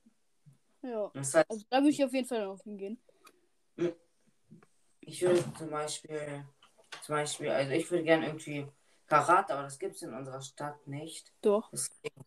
Ja. 0.83 1.11
Das 1.13 1.33
heißt, 1.33 1.49
Also 1.49 1.65
da 1.69 1.77
würde 1.77 1.89
ich 1.89 2.03
auf 2.03 2.13
jeden 2.13 2.27
Fall 2.27 2.45
noch 2.45 2.61
hingehen. 2.63 2.99
ich 5.01 5.21
würde 5.21 5.43
zum 5.57 5.69
Beispiel, 5.71 6.45
zum 7.01 7.15
Beispiel, 7.15 7.49
also 7.49 7.71
ich 7.71 7.89
würde 7.89 8.03
gerne 8.03 8.27
irgendwie 8.27 8.67
Karate, 9.09 9.53
aber 9.53 9.63
das 9.63 9.79
gibt 9.79 9.95
es 9.95 10.01
in 10.03 10.13
unserer 10.13 10.41
Stadt 10.41 10.87
nicht. 10.87 11.33
Doch. 11.41 11.69
Deswegen, 11.71 12.23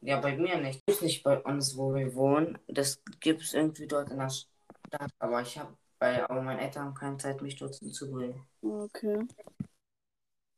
ja, 0.00 0.20
bei 0.20 0.36
mir 0.36 0.58
nicht. 0.58 0.82
Das 0.86 0.96
ist 0.96 1.02
nicht 1.02 1.22
bei 1.22 1.38
uns, 1.38 1.76
wo 1.76 1.94
wir 1.94 2.14
wohnen. 2.14 2.58
Das 2.66 3.00
gibt 3.20 3.42
es 3.42 3.54
irgendwie 3.54 3.86
dort 3.86 4.10
in 4.10 4.18
der 4.18 4.30
Stadt. 4.30 5.12
Aber 5.18 5.40
ich 5.42 5.58
habe, 5.58 5.76
weil 5.98 6.24
aber 6.24 6.42
meine 6.42 6.60
Eltern 6.60 6.86
haben 6.86 6.94
keine 6.94 7.16
Zeit, 7.18 7.40
mich 7.40 7.56
dort 7.56 7.76
hinzubringen. 7.76 8.44
Okay. 8.62 9.26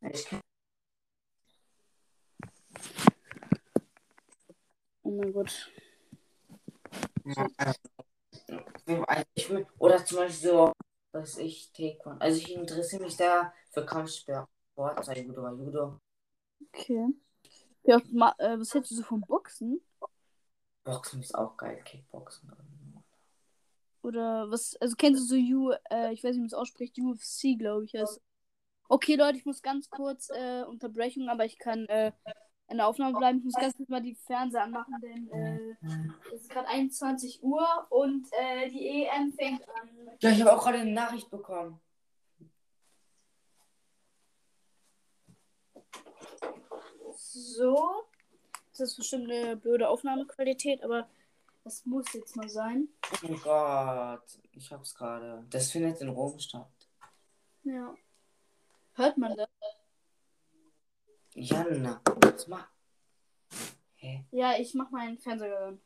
Ich 0.00 0.24
kann, 0.26 0.40
Oh 5.04 5.10
mein 5.10 5.32
Gott. 5.32 5.70
ja, 7.24 7.46
also, 7.56 7.78
also 9.06 9.24
ich, 9.34 9.50
oder 9.78 10.04
zum 10.04 10.18
Beispiel 10.18 10.50
so 10.50 10.72
dass 11.12 11.36
ich 11.36 11.70
Taekwondo. 11.72 12.20
Also 12.20 12.38
ich 12.38 12.54
interessiere 12.54 13.02
mich 13.02 13.16
da 13.16 13.52
für 13.70 13.84
Kampfsport, 13.84 14.48
also 14.84 15.12
Judo, 15.12 15.48
Judo. 15.50 16.00
Okay. 16.68 17.08
Ja, 17.84 18.00
ma, 18.12 18.34
äh, 18.38 18.58
was 18.58 18.74
hältst 18.74 18.90
du 18.90 18.96
so 18.96 19.02
vom 19.02 19.20
Boxen? 19.22 19.80
Boxen 20.84 21.20
ist 21.20 21.34
auch 21.34 21.56
geil, 21.56 21.82
Kickboxen. 21.84 22.52
Oder 24.02 24.50
was, 24.50 24.76
also 24.80 24.96
kennst 24.96 25.22
du 25.22 25.26
so 25.26 25.36
U, 25.36 25.72
äh, 25.90 26.12
ich 26.12 26.24
weiß 26.24 26.30
nicht, 26.30 26.36
wie 26.36 26.40
man 26.40 26.46
es 26.46 26.54
ausspricht, 26.54 26.98
UFC, 26.98 27.56
glaube 27.58 27.84
ich, 27.84 27.94
heißt. 27.94 28.20
Okay, 28.88 29.14
Leute, 29.14 29.38
ich 29.38 29.46
muss 29.46 29.62
ganz 29.62 29.88
kurz 29.88 30.28
äh, 30.30 30.64
Unterbrechung, 30.64 31.28
aber 31.28 31.44
ich 31.44 31.58
kann 31.58 31.86
äh, 31.86 32.12
in 32.68 32.78
der 32.78 32.88
Aufnahme 32.88 33.16
bleiben. 33.16 33.38
Ich 33.38 33.44
muss 33.44 33.54
ganz 33.54 33.76
kurz 33.76 33.88
mal 33.88 34.02
die 34.02 34.14
Fernseher 34.14 34.64
anmachen, 34.64 34.94
denn 35.00 35.30
äh, 35.30 35.76
es 36.34 36.42
ist 36.42 36.50
gerade 36.50 36.68
21 36.68 37.42
Uhr 37.42 37.66
und 37.90 38.26
äh, 38.32 38.68
die 38.68 39.04
EM 39.04 39.32
fängt 39.32 39.66
an. 39.68 39.88
Ja, 40.20 40.30
ich 40.30 40.40
habe 40.40 40.52
auch 40.52 40.62
gerade 40.62 40.78
eine 40.78 40.92
Nachricht 40.92 41.30
bekommen. 41.30 41.80
So. 47.32 48.04
Das 48.72 48.80
ist 48.80 48.96
bestimmt 48.96 49.30
eine 49.30 49.56
blöde 49.56 49.88
Aufnahmequalität, 49.88 50.82
aber 50.82 51.08
das 51.64 51.86
muss 51.86 52.12
jetzt 52.12 52.36
mal 52.36 52.48
sein. 52.48 52.88
Oh 53.22 53.34
Gott, 53.42 54.38
ich 54.52 54.70
hab's 54.70 54.94
gerade. 54.94 55.44
Das 55.50 55.70
findet 55.70 56.00
in 56.00 56.08
Rom 56.08 56.38
statt. 56.38 56.70
Ja. 57.64 57.94
Hört 58.94 59.16
man 59.16 59.36
das? 59.36 59.48
Janna, 61.34 62.00
was 62.04 62.46
mach? 62.48 62.68
Hä? 63.96 64.24
Ja, 64.30 64.58
ich 64.58 64.74
mach 64.74 64.90
meinen 64.90 65.18
Fernseher 65.18 65.58
hören. 65.58 65.80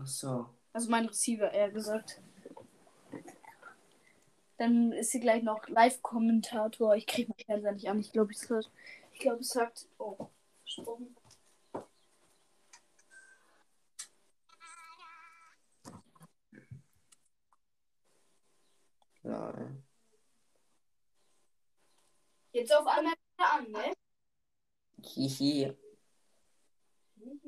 Ach 0.00 0.06
so. 0.06 0.48
Also 0.72 0.90
mein 0.90 1.06
Receiver, 1.06 1.52
eher 1.52 1.70
gesagt. 1.70 2.22
Dann 4.56 4.92
ist 4.92 5.10
sie 5.10 5.20
gleich 5.20 5.42
noch 5.42 5.68
Live-Kommentator. 5.68 6.96
Ich 6.96 7.06
krieg 7.06 7.28
meinen 7.28 7.44
Fernseher 7.44 7.72
nicht 7.72 7.88
an. 7.88 8.00
Ich 8.00 8.12
glaube. 8.12 8.32
Ich 8.32 9.20
glaube, 9.20 9.40
es 9.40 9.48
sagt. 9.50 9.86
Oh, 9.98 10.28
Ja, 19.22 19.50
ey. 19.50 19.82
Jetzt 22.52 22.72
auf 22.74 22.86
einmal 22.86 23.14
wieder 23.14 23.52
an, 23.52 23.70
ne? 23.70 23.92
Hihi. 25.02 25.76
Du 27.16 27.38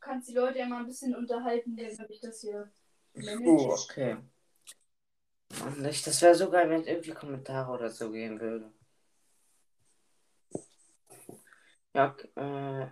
kannst 0.00 0.28
die 0.28 0.34
Leute 0.34 0.58
ja 0.58 0.66
mal 0.66 0.80
ein 0.80 0.86
bisschen 0.86 1.14
unterhalten, 1.14 1.76
wenn 1.76 2.10
ich 2.10 2.20
das 2.20 2.40
hier. 2.40 2.70
Oh, 3.44 3.74
okay. 3.74 4.18
Nicht, 5.78 6.06
das 6.06 6.22
wäre 6.22 6.34
so 6.34 6.50
geil, 6.50 6.68
wenn 6.70 6.82
es 6.82 6.86
irgendwie 6.86 7.12
Kommentare 7.12 7.72
oder 7.72 7.90
so 7.90 8.10
gehen 8.10 8.38
würde. 8.40 8.72
Ja, 11.96 12.14
äh, 12.34 12.86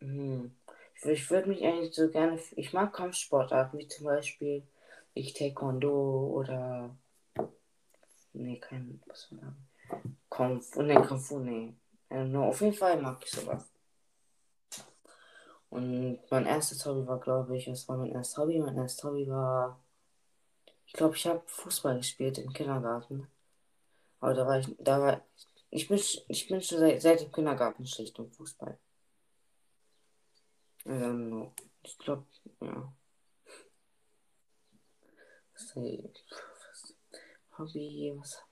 hm. 0.00 0.50
Ich, 0.94 1.04
ich 1.04 1.30
würde 1.30 1.50
mich 1.50 1.62
eigentlich 1.62 1.94
so 1.94 2.08
gerne. 2.08 2.40
Ich 2.56 2.72
mag 2.72 2.94
Kampfsportarten, 2.94 3.78
wie 3.78 3.88
zum 3.88 4.06
Beispiel 4.06 4.62
ich 5.12 5.34
Taekwondo 5.34 6.30
oder. 6.34 6.96
Nee, 8.32 8.58
kein. 8.58 9.02
Was 9.06 9.28
das? 9.30 10.00
Kung 10.30 10.62
Fu, 10.62 10.80
nee, 10.82 11.02
Fu, 11.18 11.40
nee. 11.40 11.74
Äh, 12.08 12.34
auf 12.36 12.62
jeden 12.62 12.72
Fall 12.72 13.02
mag 13.02 13.18
ich 13.22 13.30
sowas. 13.30 13.70
Und 15.68 16.18
mein 16.30 16.46
erstes 16.46 16.86
Hobby 16.86 17.06
war, 17.06 17.20
glaube 17.20 17.54
ich, 17.54 17.70
was 17.70 17.86
war 17.86 17.98
mein 17.98 18.12
erstes 18.12 18.38
Hobby? 18.38 18.58
Mein 18.58 18.78
erstes 18.78 19.04
Hobby 19.04 19.28
war. 19.28 19.78
Ich 20.86 20.94
glaube, 20.94 21.16
ich 21.16 21.26
habe 21.26 21.42
Fußball 21.44 21.98
gespielt 21.98 22.38
im 22.38 22.54
Kindergarten. 22.54 23.28
Aber 24.20 24.32
da 24.32 24.46
war 24.46 24.58
ich. 24.58 24.74
Da 24.78 25.00
war, 25.02 25.20
ich, 25.70 25.88
bin, 25.88 26.00
ich 26.28 26.48
bin 26.48 26.62
schon 26.62 26.78
seit, 26.78 27.02
seit 27.02 27.20
dem 27.20 27.32
Kindergarten 27.32 27.86
schlecht 27.86 28.18
im 28.18 28.30
Fußball. 28.30 28.78
Ähm, 30.86 31.50
ich 31.82 31.98
glaube, 31.98 32.24
ja. 32.60 32.92
Was, 35.54 35.74
Hobby, 37.58 38.14
was. 38.16 38.42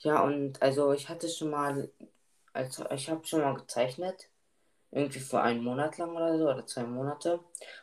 Ja, 0.00 0.22
und 0.22 0.60
also 0.62 0.92
ich 0.92 1.08
hatte 1.08 1.28
schon 1.28 1.50
mal. 1.50 1.90
Also 2.52 2.88
ich 2.90 3.08
habe 3.10 3.26
schon 3.26 3.40
mal 3.40 3.54
gezeichnet. 3.54 4.28
Irgendwie 4.92 5.20
für 5.20 5.40
einen 5.40 5.64
Monat 5.64 5.98
lang 5.98 6.14
oder 6.16 6.38
so, 6.38 6.44
oder 6.44 6.66
zwei 6.66 6.84
Monate. 6.84 7.40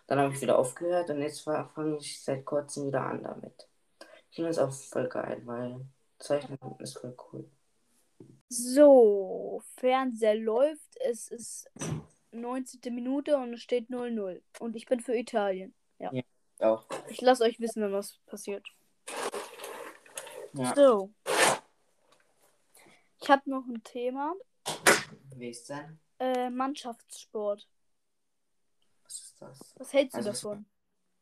Dann 0.08 0.20
habe 0.20 0.34
ich 0.34 0.42
wieder 0.42 0.58
aufgehört 0.58 1.10
und 1.10 1.22
jetzt 1.22 1.42
fange 1.42 1.98
ich 1.98 2.24
seit 2.24 2.46
kurzem 2.46 2.88
wieder 2.88 3.02
an 3.02 3.24
damit. 3.24 3.68
Ich 4.30 4.38
finde 4.38 4.50
das 4.50 4.58
auch 4.60 4.72
voll 4.72 5.10
geil, 5.10 5.42
weil 5.46 5.86
Zeichnen 6.18 6.58
ist 6.80 6.98
voll 6.98 7.16
cool. 7.32 7.50
So, 8.54 9.64
Fernseher 9.78 10.36
läuft. 10.36 10.96
Es 11.02 11.28
ist 11.28 11.72
19. 12.32 12.94
Minute 12.94 13.38
und 13.38 13.54
es 13.54 13.62
steht 13.62 13.90
0-0. 13.90 14.42
Und 14.60 14.76
ich 14.76 14.86
bin 14.86 15.00
für 15.00 15.16
Italien. 15.16 15.74
Ja. 15.98 16.12
Ja. 16.14 16.24
Auch. 16.60 16.86
Ich 17.10 17.22
lasse 17.22 17.44
euch 17.44 17.60
wissen, 17.60 17.82
wenn 17.82 17.92
was 17.92 18.20
passiert. 18.28 18.68
Ja. 20.54 20.76
So. 20.76 21.12
Ich 23.22 23.30
habe 23.30 23.50
noch 23.50 23.66
ein 23.66 23.84
Thema. 23.84 24.36
Wie 25.36 25.50
ist 25.50 25.70
denn? 25.70 26.00
Äh, 26.20 26.50
Mannschaftssport. 26.50 27.68
Was 29.04 29.20
ist 29.20 29.42
das? 29.42 29.74
Was 29.78 29.94
hältst 29.94 30.14
du 30.14 30.18
Also, 30.18 30.32
davon? 30.32 30.66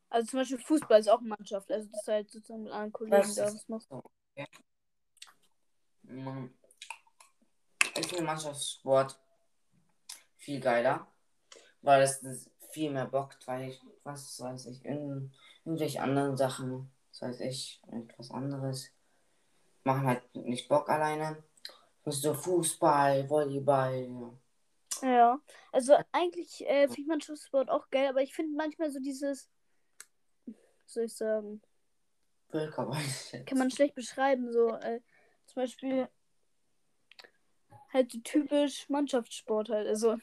Also 0.09 0.27
zum 0.31 0.39
Beispiel 0.39 0.59
Fußball 0.59 0.99
ist 0.99 1.07
auch 1.07 1.21
Mannschaft. 1.21 1.71
Also 1.71 1.87
das 1.89 2.01
ist 2.01 2.07
halt 2.07 2.29
sozusagen 2.29 2.63
mit 2.63 2.73
anderen 2.73 2.91
Kollegen 2.91 3.15
Das 3.15 3.35
da 3.35 3.45
was 3.45 3.69
machst. 3.69 3.89
Mm. 6.03 6.47
Ich 7.95 8.07
finde 8.07 8.23
Mannschaftssport 8.23 9.19
viel 10.37 10.59
geiler, 10.59 11.07
weil 11.81 12.01
es 12.01 12.49
viel 12.71 12.91
mehr 12.91 13.05
bockt, 13.05 13.45
weil 13.47 13.69
ich, 13.69 13.81
was 14.03 14.39
weiß 14.39 14.65
ich, 14.67 14.83
in, 14.85 15.31
irgendwelche 15.65 16.01
anderen 16.01 16.37
Sachen, 16.37 16.91
was 17.09 17.21
weiß 17.21 17.39
ich, 17.41 17.81
etwas 17.91 18.31
anderes, 18.31 18.89
machen 19.83 20.07
halt 20.07 20.35
nicht 20.35 20.69
Bock 20.69 20.89
alleine. 20.89 21.43
So 22.05 22.33
Fußball, 22.33 23.29
Volleyball, 23.29 24.33
Ja. 25.03 25.39
Also 25.71 25.95
eigentlich 26.11 26.65
äh, 26.67 26.87
finde 26.87 27.01
ich 27.01 27.07
Mannschaftssport 27.07 27.69
auch 27.69 27.89
geil, 27.91 28.07
aber 28.07 28.21
ich 28.21 28.33
finde 28.33 28.57
manchmal 28.57 28.89
so 28.89 28.99
dieses, 28.99 29.49
was 30.45 30.93
soll 30.93 31.03
ich 31.03 31.15
sagen, 31.15 31.61
Völkerball. 32.49 33.01
kann 33.45 33.57
man 33.57 33.71
schlecht 33.71 33.95
beschreiben. 33.95 34.51
So 34.51 34.69
äh, 34.69 35.01
zum 35.45 35.61
Beispiel 35.61 36.07
halt 37.93 38.11
so 38.11 38.19
typisch 38.19 38.89
Mannschaftssport 38.89 39.69
halt. 39.69 39.87
Also, 39.87 40.17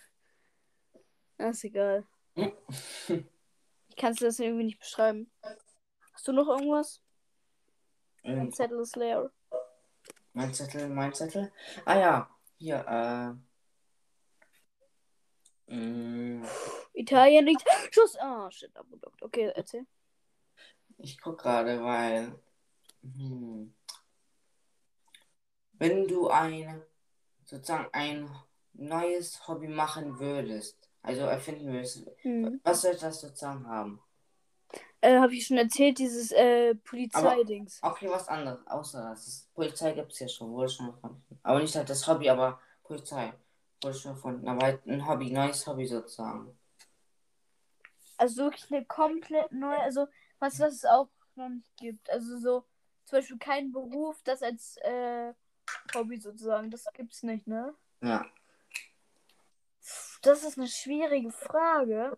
na, 1.39 1.51
ist 1.51 1.65
egal. 1.65 2.07
Ich 3.89 3.97
kann 3.97 4.13
es 4.13 4.21
das 4.21 4.39
irgendwie 4.39 4.65
nicht 4.65 4.79
beschreiben. 4.79 5.29
Hast 6.13 6.29
du 6.29 6.33
noch 6.33 6.47
irgendwas? 6.49 7.03
Mein 8.23 8.49
Ähm, 8.49 8.53
Zettel 8.53 8.79
ist 8.81 8.95
leer. 8.97 9.33
mein 10.33 10.55
Zettel, 10.55 10.89
mein 10.89 11.13
Zettel. 11.13 11.53
Ah 11.85 11.99
ja, 11.99 12.31
hier, 12.59 13.39
äh. 15.69 15.75
mm, 15.75 16.45
Italien 16.95 17.47
liegt. 17.47 17.65
Schuss. 17.93 18.17
Ah, 18.21 18.51
shit, 18.51 18.77
abgedockt. 18.77 19.23
Okay, 19.23 19.51
erzähl. 19.55 19.87
Ich 20.99 21.21
guck 21.21 21.39
gerade, 21.39 21.83
weil. 21.83 22.39
Hm, 23.03 23.75
wenn 25.73 26.07
du 26.09 26.29
ein 26.29 26.83
sozusagen 27.49 27.89
ein 27.93 28.31
neues 28.75 29.49
Hobby 29.49 29.69
machen 29.69 30.19
würdest, 30.19 30.77
also 31.03 31.23
erfinden 31.23 31.73
würdest, 31.73 32.07
Hm. 32.23 32.61
was 32.63 32.83
soll 32.83 32.95
das 32.95 33.21
sozusagen 33.21 33.67
haben? 33.67 34.01
Äh, 35.01 35.19
habe 35.19 35.35
ich 35.35 35.47
schon 35.47 35.57
erzählt, 35.57 35.99
dieses 35.99 36.31
äh, 36.33 36.75
Polizeidings. 36.75 37.79
Okay, 37.83 38.09
was 38.11 38.29
anderes, 38.29 38.67
außer 38.67 39.11
das. 39.11 39.27
Ist, 39.27 39.55
Polizei 39.55 39.93
gibt 39.93 40.13
es 40.13 40.19
ja 40.19 40.29
schon, 40.29 40.51
wurde 40.51 40.69
schon 40.69 40.87
erfunden. 40.89 41.39
Aber 41.43 41.61
nicht 41.61 41.75
halt 41.75 41.89
das 41.89 42.07
Hobby, 42.07 42.29
aber 42.29 42.61
Polizei 42.83 43.33
wurde 43.81 43.95
schon 43.97 44.13
erfunden. 44.13 44.47
Aber 44.49 44.67
halt 44.67 44.85
ein 44.87 45.07
Hobby, 45.07 45.31
neues 45.31 45.67
Hobby 45.67 45.87
sozusagen. 45.87 46.59
Also 48.19 48.45
wirklich 48.45 48.71
eine 48.73 48.85
komplett 48.85 49.53
neue, 49.53 49.79
also 49.79 50.09
was, 50.41 50.59
was 50.59 50.75
es 50.75 50.85
auch 50.85 51.09
noch 51.37 51.49
nicht 51.49 51.77
gibt. 51.77 52.11
Also 52.11 52.37
so 52.39 52.65
zum 53.05 53.19
Beispiel 53.19 53.39
kein 53.39 53.71
Beruf, 53.73 54.21
das 54.25 54.43
als 54.43 54.77
äh, 54.79 55.33
Hobby 55.95 56.19
sozusagen, 56.19 56.71
das 56.71 56.85
gibt's 56.93 57.23
nicht, 57.23 57.47
ne? 57.47 57.75
Ja. 58.03 58.27
Das 60.23 60.43
ist 60.43 60.59
eine 60.59 60.69
schwierige 60.69 61.31
Frage. 61.31 62.17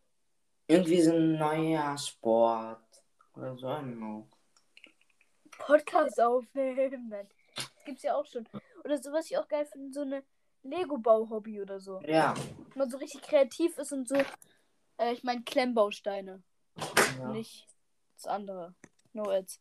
Irgendwie 0.66 1.02
so 1.02 1.12
ein 1.12 1.36
neuer 1.36 1.96
Sport. 1.98 2.82
Oder 3.34 3.56
so, 3.56 3.68
know. 3.82 4.28
Podcast 5.58 6.20
aufnehmen. 6.20 7.28
Das 7.54 7.84
gibt's 7.84 8.02
ja 8.02 8.14
auch 8.14 8.26
schon. 8.26 8.46
Oder 8.84 8.98
so, 8.98 9.12
was 9.12 9.30
ich 9.30 9.38
auch 9.38 9.48
geil 9.48 9.66
finde, 9.66 9.92
so 9.92 10.02
eine 10.02 10.24
Lego-Bau-Hobby 10.62 11.60
oder 11.60 11.80
so. 11.80 12.00
Ja. 12.02 12.34
Wenn 12.36 12.78
man 12.78 12.90
so 12.90 12.98
richtig 12.98 13.22
kreativ 13.22 13.76
ist 13.78 13.92
und 13.92 14.08
so, 14.08 14.16
äh, 14.98 15.12
ich 15.12 15.22
meine 15.22 15.42
Klemmbausteine. 15.42 16.42
ja. 17.18 17.28
Nicht 17.28 17.66
das 18.16 18.26
andere. 18.26 18.74
No 19.12 19.30
ads. 19.30 19.60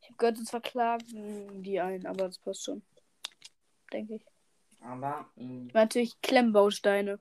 Ich 0.00 0.06
habe 0.08 0.16
gehört, 0.16 0.36
sonst 0.36 0.50
verklagen 0.50 1.62
die 1.62 1.80
einen, 1.80 2.06
aber 2.06 2.26
das 2.26 2.38
passt 2.38 2.64
schon. 2.64 2.82
Denke 3.92 4.16
ich. 4.16 4.26
Aber 4.80 5.26
mh, 5.36 5.72
Natürlich 5.72 6.20
Klemmbausteine. 6.22 7.18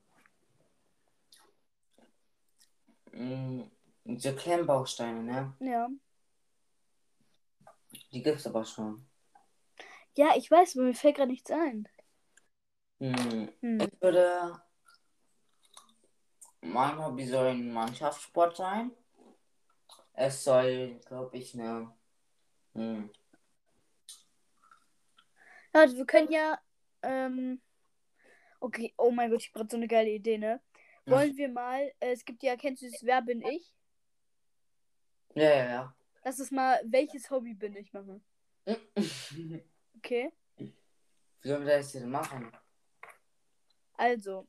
mh, 3.13 3.65
diese 4.05 4.35
Klemmbausteine, 4.35 5.23
ne? 5.23 5.53
Ja. 5.59 5.89
Die 8.11 8.21
gibt's 8.21 8.47
aber 8.47 8.63
schon. 8.65 9.05
Ja, 10.15 10.35
ich 10.35 10.49
weiß, 10.49 10.75
aber 10.75 10.85
mir 10.85 10.93
fällt 10.93 11.17
gerade 11.17 11.31
nichts 11.31 11.51
ein. 11.51 11.87
Hm. 12.99 13.49
Hm. 13.61 13.79
Ich 13.81 14.01
würde. 14.01 14.61
Mein 16.61 16.97
Hobby 17.03 17.25
soll 17.25 17.47
ein 17.47 17.71
Mannschaftssport 17.71 18.57
sein. 18.57 18.91
Es 20.13 20.43
soll, 20.43 20.99
glaube 21.05 21.37
ich, 21.37 21.53
eine. 21.53 21.93
Hm. 22.73 23.09
Ja, 25.77 25.81
also 25.83 25.97
wir 25.97 26.05
können 26.07 26.31
ja. 26.31 26.59
Ähm, 27.03 27.61
okay, 28.59 28.93
oh 28.97 29.11
mein 29.11 29.29
Gott, 29.29 29.41
ich 29.41 29.49
habe 29.49 29.59
gerade 29.59 29.69
so 29.69 29.77
eine 29.77 29.87
geile 29.87 30.09
Idee, 30.09 30.39
ne? 30.39 30.59
Ja. 31.05 31.13
Wollen 31.13 31.37
wir 31.37 31.49
mal, 31.49 31.91
äh, 31.99 32.11
es 32.13 32.25
gibt 32.25 32.41
ja, 32.41 32.55
kennst 32.55 32.81
du 32.81 32.89
das 32.89 33.03
Wer 33.03 33.21
bin 33.21 33.41
ich? 33.43 33.73
Ja, 35.35 35.43
ja, 35.43 35.65
ja. 35.69 35.95
Lass 36.23 36.39
es 36.39 36.51
mal, 36.51 36.81
welches 36.85 37.29
Hobby 37.29 37.53
bin 37.53 37.75
ich 37.75 37.93
machen. 37.93 38.23
Wie 38.95 39.63
Okay? 39.97 40.31
sollen 41.43 41.65
wir 41.65 41.77
das 41.77 41.91
denn 41.93 42.09
machen? 42.09 42.51
Also, 43.97 44.47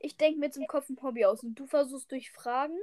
ich 0.00 0.16
denke 0.16 0.40
mir 0.40 0.46
jetzt 0.46 0.56
im 0.56 0.66
Kopf 0.66 0.88
ein 0.88 1.00
Hobby 1.02 1.24
aus 1.24 1.44
und 1.44 1.54
du 1.54 1.66
versuchst 1.66 2.10
durch 2.10 2.30
Fragen, 2.32 2.76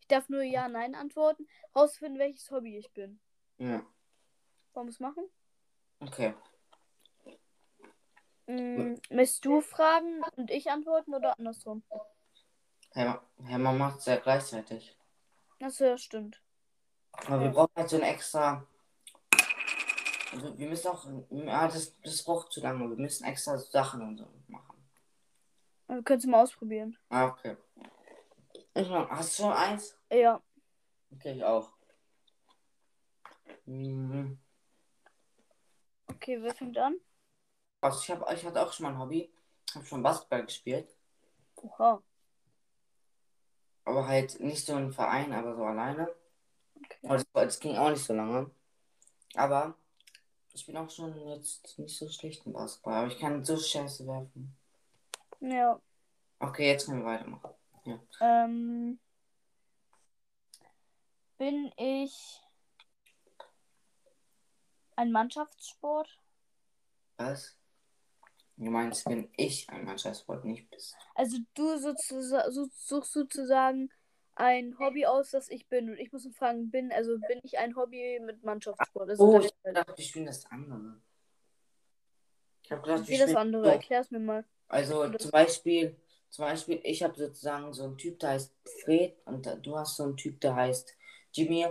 ich 0.00 0.06
darf 0.06 0.28
nur 0.28 0.42
Ja, 0.42 0.68
Nein 0.68 0.94
antworten, 0.94 1.48
rausfinden, 1.74 2.18
welches 2.20 2.50
Hobby 2.52 2.78
ich 2.78 2.92
bin. 2.92 3.20
Ja, 3.58 3.82
Wollen 4.72 4.86
wir 4.86 4.92
es 4.92 5.00
machen? 5.00 5.24
okay. 6.00 6.34
Mm, 8.48 8.94
Möchtest 9.10 9.44
du 9.44 9.60
fragen 9.60 10.22
und 10.36 10.50
ich 10.50 10.70
antworten 10.70 11.14
oder 11.14 11.38
andersrum? 11.38 11.82
Herr, 12.92 13.22
man 13.58 13.76
macht 13.76 13.98
es 13.98 14.06
ja 14.06 14.16
gleichzeitig. 14.16 14.96
Achso, 15.60 15.84
ja, 15.84 15.98
stimmt. 15.98 16.42
Aber 17.26 17.42
wir 17.42 17.50
brauchen 17.50 17.72
halt 17.76 17.90
so 17.90 17.96
ein 17.96 18.02
extra. 18.02 18.66
Also 20.32 20.58
wir 20.58 20.68
müssen 20.68 20.88
auch. 20.88 21.06
Ja, 21.30 21.68
das, 21.68 21.94
das 22.00 22.22
braucht 22.22 22.50
zu 22.50 22.60
lange. 22.62 22.88
Wir 22.88 22.96
müssen 22.96 23.24
extra 23.24 23.58
Sachen 23.58 24.00
und 24.00 24.16
so 24.16 24.26
machen. 24.46 24.82
Wir 25.88 26.02
können 26.02 26.18
es 26.18 26.26
mal 26.26 26.42
ausprobieren. 26.42 26.96
Ah, 27.10 27.26
okay. 27.26 27.56
Hast 28.74 29.38
du 29.38 29.42
schon 29.42 29.52
eins? 29.52 29.98
Ja. 30.10 30.40
Okay, 31.10 31.34
ich 31.34 31.44
auch. 31.44 31.70
Mhm. 33.66 34.38
Okay, 36.06 36.40
wer 36.40 36.54
fängt 36.54 36.78
an? 36.78 36.96
Also 37.80 38.00
ich, 38.00 38.10
hab, 38.10 38.32
ich 38.32 38.44
hatte 38.44 38.60
auch 38.60 38.72
schon 38.72 38.84
mal 38.84 38.92
ein 38.92 38.98
Hobby. 38.98 39.30
Ich 39.68 39.74
habe 39.74 39.86
schon 39.86 40.02
Basketball 40.02 40.44
gespielt. 40.44 40.88
Oha. 41.56 42.02
Aber 43.84 44.06
halt 44.06 44.40
nicht 44.40 44.64
so 44.66 44.76
im 44.76 44.92
Verein, 44.92 45.32
aber 45.32 45.54
so 45.54 45.64
alleine. 45.64 46.08
Okay. 46.76 46.98
Das, 47.02 47.24
das 47.32 47.60
ging 47.60 47.76
auch 47.76 47.90
nicht 47.90 48.04
so 48.04 48.14
lange. 48.14 48.50
Aber 49.34 49.74
ich 50.52 50.66
bin 50.66 50.76
auch 50.76 50.90
schon 50.90 51.16
jetzt 51.28 51.78
nicht 51.78 51.96
so 51.96 52.08
schlecht 52.08 52.44
im 52.46 52.52
Basketball. 52.52 52.94
Aber 52.94 53.06
ich 53.08 53.18
kann 53.18 53.44
so 53.44 53.56
scheiße 53.56 54.06
werfen. 54.06 54.56
Ja. 55.40 55.80
Okay, 56.40 56.68
jetzt 56.68 56.86
können 56.86 57.04
wir 57.04 57.12
weitermachen. 57.12 57.54
Ähm, 58.20 59.00
bin 61.38 61.72
ich 61.76 62.42
ein 64.96 65.12
Mannschaftssport? 65.12 66.18
Was? 67.16 67.57
Du 68.58 68.72
meinst, 68.72 69.04
bin 69.04 69.30
ich 69.36 69.70
ein 69.70 69.84
Mannschaftssport 69.84 70.44
nicht 70.44 70.68
bist? 70.68 70.96
Also 71.14 71.38
du 71.54 71.78
sozusagen, 71.78 72.52
suchst 72.74 73.12
sozusagen 73.12 73.88
ein 74.34 74.76
Hobby 74.80 75.06
aus, 75.06 75.30
das 75.30 75.48
ich 75.48 75.68
bin. 75.68 75.90
Und 75.90 75.98
ich 75.98 76.12
muss 76.12 76.28
fragen, 76.36 76.68
bin, 76.68 76.90
also 76.92 77.18
bin 77.28 77.38
ich 77.44 77.58
ein 77.58 77.76
Hobby 77.76 78.20
mit 78.20 78.42
Mannschaftssport? 78.42 79.10
Also 79.10 79.24
Oh, 79.24 79.40
ich 79.40 79.52
dachte, 79.62 79.96
wir 79.96 80.04
spielen 80.04 80.26
das 80.26 80.44
andere. 80.46 81.00
Ich 82.64 82.72
habe 82.72 82.82
gedacht, 82.82 83.06
wie 83.06 83.12
wir 83.12 83.26
das 83.26 83.36
andere, 83.36 83.64
so. 83.64 83.70
erklär's 83.70 84.10
mir 84.10 84.18
mal. 84.18 84.44
Also 84.66 85.08
zum 85.08 85.30
Beispiel, 85.30 85.96
zum 86.28 86.44
Beispiel, 86.44 86.80
ich 86.82 87.02
habe 87.04 87.16
sozusagen 87.16 87.72
so 87.72 87.84
einen 87.84 87.96
Typ, 87.96 88.18
der 88.18 88.30
heißt 88.30 88.52
Fred 88.82 89.16
und 89.24 89.46
du 89.62 89.78
hast 89.78 89.96
so 89.96 90.02
einen 90.02 90.16
Typ, 90.16 90.40
der 90.40 90.56
heißt 90.56 90.96
Jimmy. 91.32 91.66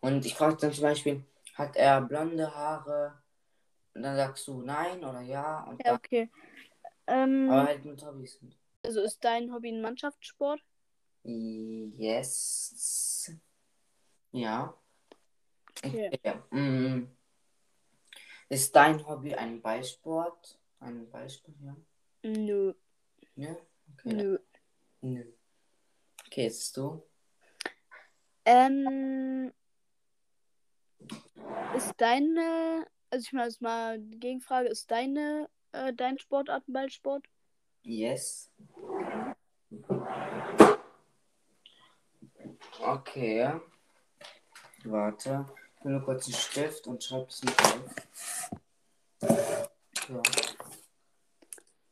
Und 0.00 0.24
ich 0.24 0.34
frage 0.36 0.56
dann 0.58 0.72
zum 0.72 0.82
Beispiel, 0.82 1.24
hat 1.54 1.74
er 1.74 2.02
blonde 2.02 2.54
Haare? 2.54 3.20
Und 3.96 4.02
dann 4.02 4.16
sagst 4.16 4.46
du 4.46 4.60
nein 4.60 5.02
oder 5.02 5.22
ja. 5.22 5.64
Und 5.64 5.82
Ja, 5.82 5.92
dann, 5.92 5.96
okay. 5.96 6.30
Ähm, 7.06 7.48
aber 7.50 7.66
halt 7.66 7.84
mit 7.86 8.04
Hobbys. 8.04 8.38
also 8.84 9.00
ist 9.00 9.24
dein 9.24 9.50
Hobby 9.52 9.70
ein 9.70 9.80
Mannschaftssport? 9.80 10.60
Yes. 11.22 13.32
Ja. 14.32 14.76
Okay. 15.82 16.10
Okay. 16.12 16.34
Mm. 16.50 17.10
Ist 18.50 18.76
dein 18.76 19.04
Hobby 19.06 19.34
ein 19.34 19.62
Ballsport? 19.62 20.58
Ein 20.78 21.10
Ballsport, 21.10 21.56
ja? 21.60 21.74
Nö. 22.22 22.74
Ja? 23.34 23.52
Okay. 23.52 24.14
Nö. 24.14 24.38
Nö. 25.00 25.24
Okay, 26.26 26.44
jetzt 26.44 26.76
du. 26.76 27.02
Ähm, 28.44 29.52
ist 31.76 31.94
deine, 31.96 32.86
also 33.10 33.24
ich 33.24 33.32
meine 33.32 33.48
jetzt 33.48 33.62
mal 33.62 33.98
die 33.98 34.18
Gegenfrage, 34.18 34.68
ist 34.68 34.90
deine, 34.90 35.48
äh, 35.72 35.92
dein 35.92 36.18
Sportart 36.18 36.66
ein 36.68 36.72
Ballsport? 36.72 37.26
Yes. 37.82 38.50
Okay. 42.80 43.60
Warte. 44.84 45.46
Ich 45.78 45.84
will 45.84 45.92
nur 45.92 46.04
kurz 46.04 46.26
einen 46.26 46.34
Stift 46.34 46.86
und 46.86 47.02
schreib 47.02 47.28
das 47.28 47.42
mit 47.42 47.58
auf. 47.60 47.94
So. 50.08 50.22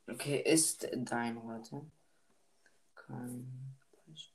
Okay, 0.07 0.42
ist 0.42 0.87
dein 0.94 1.42
heute 1.42 1.85
kein 2.94 3.74
Sport. 4.14 4.31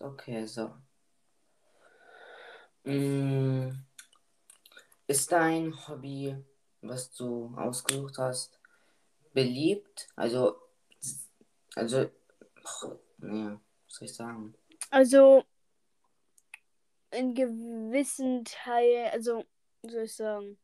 Okay, 0.00 0.46
so. 0.46 0.74
Mm, 2.84 3.70
Ist 5.06 5.32
dein 5.32 5.74
Hobby, 5.88 6.36
was 6.82 7.12
du 7.12 7.52
ausgesucht 7.56 8.18
hast, 8.18 8.58
beliebt? 9.32 10.08
Also, 10.16 10.56
also, 11.74 12.10
nee, 13.18 13.56
was 13.86 13.94
soll 13.94 14.06
ich 14.06 14.14
sagen? 14.14 14.54
Also 14.90 15.44
in 17.10 17.34
gewissen 17.34 18.44
Teilen, 18.44 19.10
also 19.12 19.44
wie 19.82 19.90
soll 19.90 20.04
ich 20.04 20.14
sagen, 20.14 20.58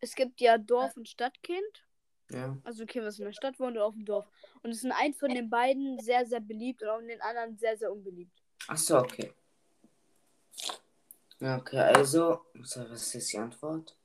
es 0.00 0.14
gibt 0.14 0.40
ja 0.40 0.58
Dorf- 0.58 0.96
und 0.96 1.08
Stadtkind. 1.08 1.86
Ja. 2.30 2.56
Also 2.64 2.84
okay, 2.84 3.02
was 3.02 3.18
in 3.18 3.26
der 3.26 3.32
Stadt 3.32 3.58
wohnt 3.60 3.76
oder 3.76 3.86
auf 3.86 3.94
dem 3.94 4.04
Dorf. 4.04 4.26
Und 4.62 4.70
es 4.70 4.78
ist 4.78 4.84
in 4.84 4.92
einem 4.92 5.14
von 5.14 5.30
den 5.30 5.50
beiden 5.50 5.98
sehr, 6.00 6.24
sehr 6.24 6.40
beliebt 6.40 6.82
und 6.82 6.88
auch 6.88 6.98
in 6.98 7.08
den 7.08 7.20
anderen 7.20 7.56
sehr, 7.58 7.76
sehr 7.76 7.92
unbeliebt. 7.92 8.32
Ach 8.68 8.76
so, 8.76 8.98
okay. 8.98 9.32
Ja, 11.42 11.56
okay, 11.56 11.80
also, 11.80 12.46
so, 12.62 12.88
was 12.88 13.02
ist 13.02 13.14
jetzt 13.14 13.32
die 13.32 13.38
Antwort? 13.38 13.96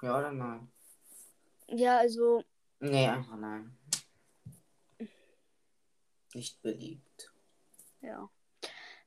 Ja 0.00 0.16
oder 0.16 0.30
nein? 0.30 0.70
Ja, 1.66 1.98
also, 1.98 2.44
Nee, 2.78 3.08
einfach 3.08 3.36
nein. 3.36 3.76
Nicht 6.34 6.62
beliebt. 6.62 7.32
ja. 8.00 8.30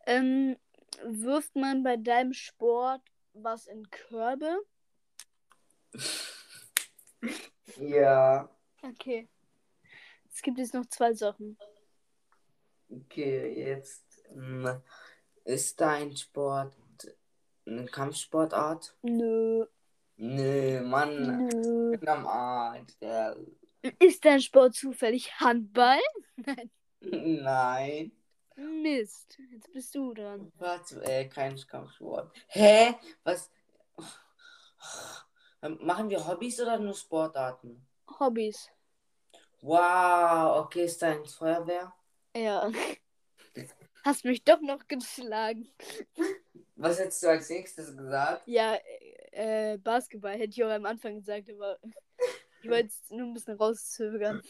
Ähm, 0.06 0.58
wirft 1.06 1.56
man 1.56 1.82
bei 1.82 1.96
deinem 1.96 2.34
Sport 2.34 3.02
was 3.32 3.68
in 3.68 3.90
Körbe? 3.90 4.60
Ja. 7.78 8.50
Okay. 8.82 9.28
Es 10.32 10.42
gibt 10.42 10.58
jetzt 10.60 10.74
noch 10.74 10.86
zwei 10.86 11.14
Sachen. 11.14 11.58
Okay, 12.90 13.66
jetzt 13.68 14.06
mm, 14.34 14.68
ist 15.46 15.82
dein 15.82 16.16
Sport 16.16 16.74
eine 17.66 17.86
Kampfsportart? 17.86 18.96
Nö. 19.02 19.66
Nö, 20.18 20.82
Mann. 20.82 21.48
Nö. 21.50 21.94
Ich 21.94 22.00
bin 22.00 22.10
am 22.10 22.28
Arsch. 22.28 22.94
Ja. 23.02 23.36
Ist 24.00 24.24
dein 24.26 24.42
Sport 24.42 24.76
zufällig 24.76 25.40
Handball? 25.40 26.00
Nein. 26.38 26.72
Nein. 27.02 28.12
Mist. 28.56 29.38
Jetzt 29.52 29.72
bist 29.74 29.94
du 29.96 30.14
dran. 30.14 30.52
Warte, 30.58 31.02
äh, 31.04 31.28
kein 31.28 31.58
Kampfsport. 31.68 32.32
Hä? 32.48 32.96
Was? 33.24 33.52
Machen 35.62 36.10
wir 36.10 36.26
Hobbys 36.26 36.60
oder 36.62 36.80
nur 36.80 36.94
Sportarten? 36.94 37.86
Hobbys. 38.20 38.70
Wow, 39.62 40.64
okay, 40.64 40.86
ist 40.86 41.02
dein 41.02 41.26
Feuerwehr? 41.26 41.94
Ja. 42.36 42.72
Hast 44.04 44.24
mich 44.24 44.44
doch 44.44 44.62
noch 44.62 44.88
geschlagen. 44.88 45.68
Was 46.76 47.00
hättest 47.00 47.24
du 47.24 47.30
als 47.30 47.50
nächstes 47.50 47.96
gesagt? 47.96 48.44
Ja, 48.48 48.78
äh, 49.32 49.78
Basketball 49.78 50.34
hätte 50.34 50.50
ich 50.50 50.64
auch 50.64 50.70
am 50.70 50.86
Anfang 50.86 51.16
gesagt, 51.16 51.50
aber 51.50 51.80
ich 52.62 52.70
wollte 52.70 52.88
es 52.88 53.10
nur 53.10 53.28
ein 53.28 53.34
bisschen 53.34 53.58
rauszögern. 53.58 54.42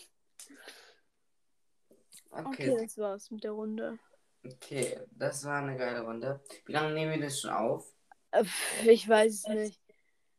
Okay. 2.31 2.71
okay, 2.71 2.77
das 2.81 2.97
war's 2.97 3.31
mit 3.31 3.43
der 3.43 3.51
Runde. 3.51 3.99
Okay, 4.45 4.99
das 5.11 5.45
war 5.45 5.61
eine 5.61 5.77
geile 5.77 6.01
Runde. 6.01 6.41
Wie 6.65 6.73
lange 6.73 6.93
nehmen 6.93 7.13
wir 7.13 7.21
das 7.21 7.39
schon 7.39 7.51
auf? 7.51 7.93
Äh, 8.31 8.43
ich 8.85 9.07
weiß 9.07 9.31
es 9.33 9.47
nicht. 9.47 9.81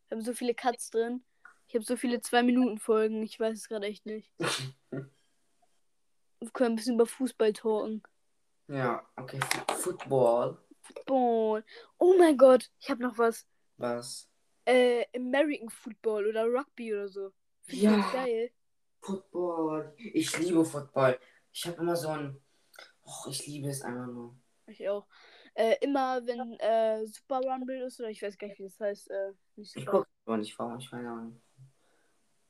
Wir 0.08 0.16
haben 0.16 0.24
so 0.24 0.34
viele 0.34 0.54
Cuts 0.54 0.90
drin. 0.90 1.24
Ich 1.68 1.74
habe 1.74 1.84
so 1.84 1.96
viele 1.96 2.18
2-Minuten-Folgen. 2.18 3.22
Ich 3.22 3.40
weiß 3.40 3.58
es 3.58 3.68
gerade 3.68 3.86
echt 3.86 4.06
nicht. 4.06 4.30
wir 4.90 5.10
können 6.52 6.72
ein 6.72 6.76
bisschen 6.76 6.94
über 6.94 7.06
Fußball 7.06 7.52
talken. 7.52 8.02
Ja, 8.68 9.04
okay. 9.16 9.40
Football. 9.78 10.58
Football. 10.86 11.64
Oh 11.98 12.14
mein 12.18 12.36
Gott, 12.36 12.70
ich 12.78 12.90
habe 12.90 13.02
noch 13.02 13.18
was. 13.18 13.46
Was? 13.76 14.28
Äh, 14.64 15.04
American 15.14 15.70
Football 15.70 16.26
oder 16.26 16.44
Rugby 16.44 16.92
oder 16.92 17.08
so. 17.08 17.32
Find 17.62 17.82
ja. 17.82 18.12
geil. 18.12 18.50
Football. 19.00 19.94
Ich 19.96 20.36
liebe 20.38 20.64
Football. 20.64 21.18
Ich 21.52 21.66
habe 21.66 21.80
immer 21.80 21.96
so 21.96 22.08
ein. 22.08 22.40
Och, 23.04 23.28
ich 23.28 23.46
liebe 23.46 23.68
es 23.68 23.82
einfach 23.82 24.06
nur. 24.06 24.36
Ich 24.66 24.88
auch. 24.88 25.06
Äh, 25.54 25.76
immer 25.80 26.26
wenn 26.26 26.58
äh, 26.58 27.06
Super 27.06 27.40
Rumble 27.40 27.86
ist, 27.86 28.00
oder 28.00 28.10
ich 28.10 28.20
weiß 28.20 28.36
gar 28.36 28.48
nicht, 28.48 28.58
wie 28.58 28.64
das 28.64 28.78
heißt. 28.80 29.10
Äh, 29.10 29.32
nicht 29.56 29.76
ich 29.76 29.86
gucke 29.86 30.08
aber 30.26 30.36
nicht, 30.36 30.58
warum, 30.58 30.78
ich 30.78 30.90
keine 30.90 31.08
Ahnung. 31.08 31.40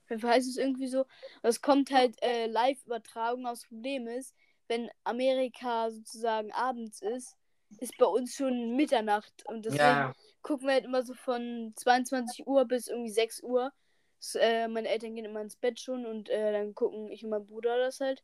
Auf 0.05 0.11
jeden 0.11 0.23
Fall 0.23 0.33
heißt 0.33 0.49
es 0.49 0.57
irgendwie 0.57 0.89
so. 0.89 1.05
Es 1.43 1.61
kommt 1.61 1.91
halt 1.91 2.21
äh, 2.23 2.47
Live-Übertragung. 2.47 3.45
Das 3.45 3.67
Problem 3.67 4.07
ist, 4.07 4.35
wenn 4.69 4.91
Amerika 5.05 5.91
sozusagen 5.91 6.53
abends 6.53 7.03
ist, 7.03 7.37
ist 7.81 7.97
bei 7.99 8.07
uns 8.07 8.35
schon 8.35 8.77
Mitternacht. 8.77 9.45
Und 9.47 9.65
deswegen 9.65 9.83
ja. 9.83 10.13
gucken 10.43 10.67
wir 10.67 10.75
halt 10.75 10.85
immer 10.85 11.03
so 11.03 11.15
von 11.15 11.73
22 11.77 12.47
Uhr 12.47 12.65
bis 12.65 12.89
irgendwie 12.89 13.11
6 13.11 13.43
Uhr. 13.43 13.73
Das, 14.19 14.35
äh, 14.37 14.69
meine 14.69 14.89
Eltern 14.89 15.15
gehen 15.15 15.25
immer 15.25 15.43
ins 15.43 15.57
Bett 15.57 15.79
schon 15.79 16.07
und 16.07 16.31
äh, 16.31 16.53
dann 16.53 16.75
gucken 16.75 17.11
ich 17.11 17.23
und 17.23 17.31
mein 17.31 17.47
Bruder 17.47 17.79
das 17.79 18.01
halt 18.01 18.23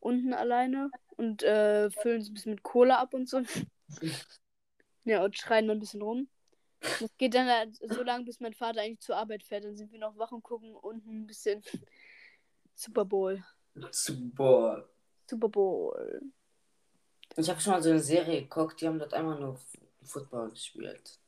unten 0.00 0.34
alleine 0.34 0.90
und 1.16 1.44
äh, 1.44 1.90
füllen 1.90 2.20
es 2.20 2.28
ein 2.28 2.34
bisschen 2.34 2.54
mit 2.54 2.62
Cola 2.64 2.98
ab 2.98 3.14
und 3.14 3.28
so. 3.28 3.42
ja, 5.04 5.24
und 5.24 5.38
schreien 5.38 5.68
dann 5.68 5.76
ein 5.76 5.80
bisschen 5.80 6.02
rum. 6.02 6.28
Das 6.80 7.16
geht 7.16 7.34
dann 7.34 7.48
halt 7.48 7.76
so 7.76 8.02
lange, 8.02 8.24
bis 8.24 8.40
mein 8.40 8.54
Vater 8.54 8.80
eigentlich 8.80 9.00
zur 9.00 9.16
Arbeit 9.16 9.44
fährt. 9.44 9.64
Dann 9.64 9.76
sind 9.76 9.92
wir 9.92 10.00
noch 10.00 10.18
wach 10.18 10.32
und 10.32 10.42
gucken 10.42 10.74
unten 10.74 11.22
ein 11.22 11.26
bisschen 11.26 11.62
Super 12.74 13.04
Bowl. 13.04 13.44
Super 13.92 14.34
Bowl. 14.34 14.88
Super 15.28 15.48
Bowl. 15.48 16.32
Ich 17.36 17.48
habe 17.48 17.60
schon 17.60 17.72
mal 17.72 17.82
so 17.82 17.90
eine 17.90 18.00
Serie 18.00 18.42
geguckt, 18.42 18.80
die 18.80 18.86
haben 18.86 18.98
dort 18.98 19.14
einfach 19.14 19.38
nur 19.38 19.58
Football 20.02 20.50
gespielt. 20.50 21.18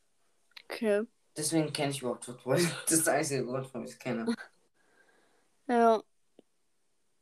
Okay. 0.65 1.07
Deswegen 1.37 1.73
kenne 1.73 1.91
ich 1.91 2.01
überhaupt 2.01 2.25
Football. 2.25 2.59
Das 2.85 2.93
ist 2.93 3.07
der 3.07 3.15
einzige 3.15 3.45
Grund, 3.45 3.67
warum 3.73 3.85
ich 3.85 3.93
es 3.93 3.99
kenne. 3.99 4.27
Ja. 5.67 6.03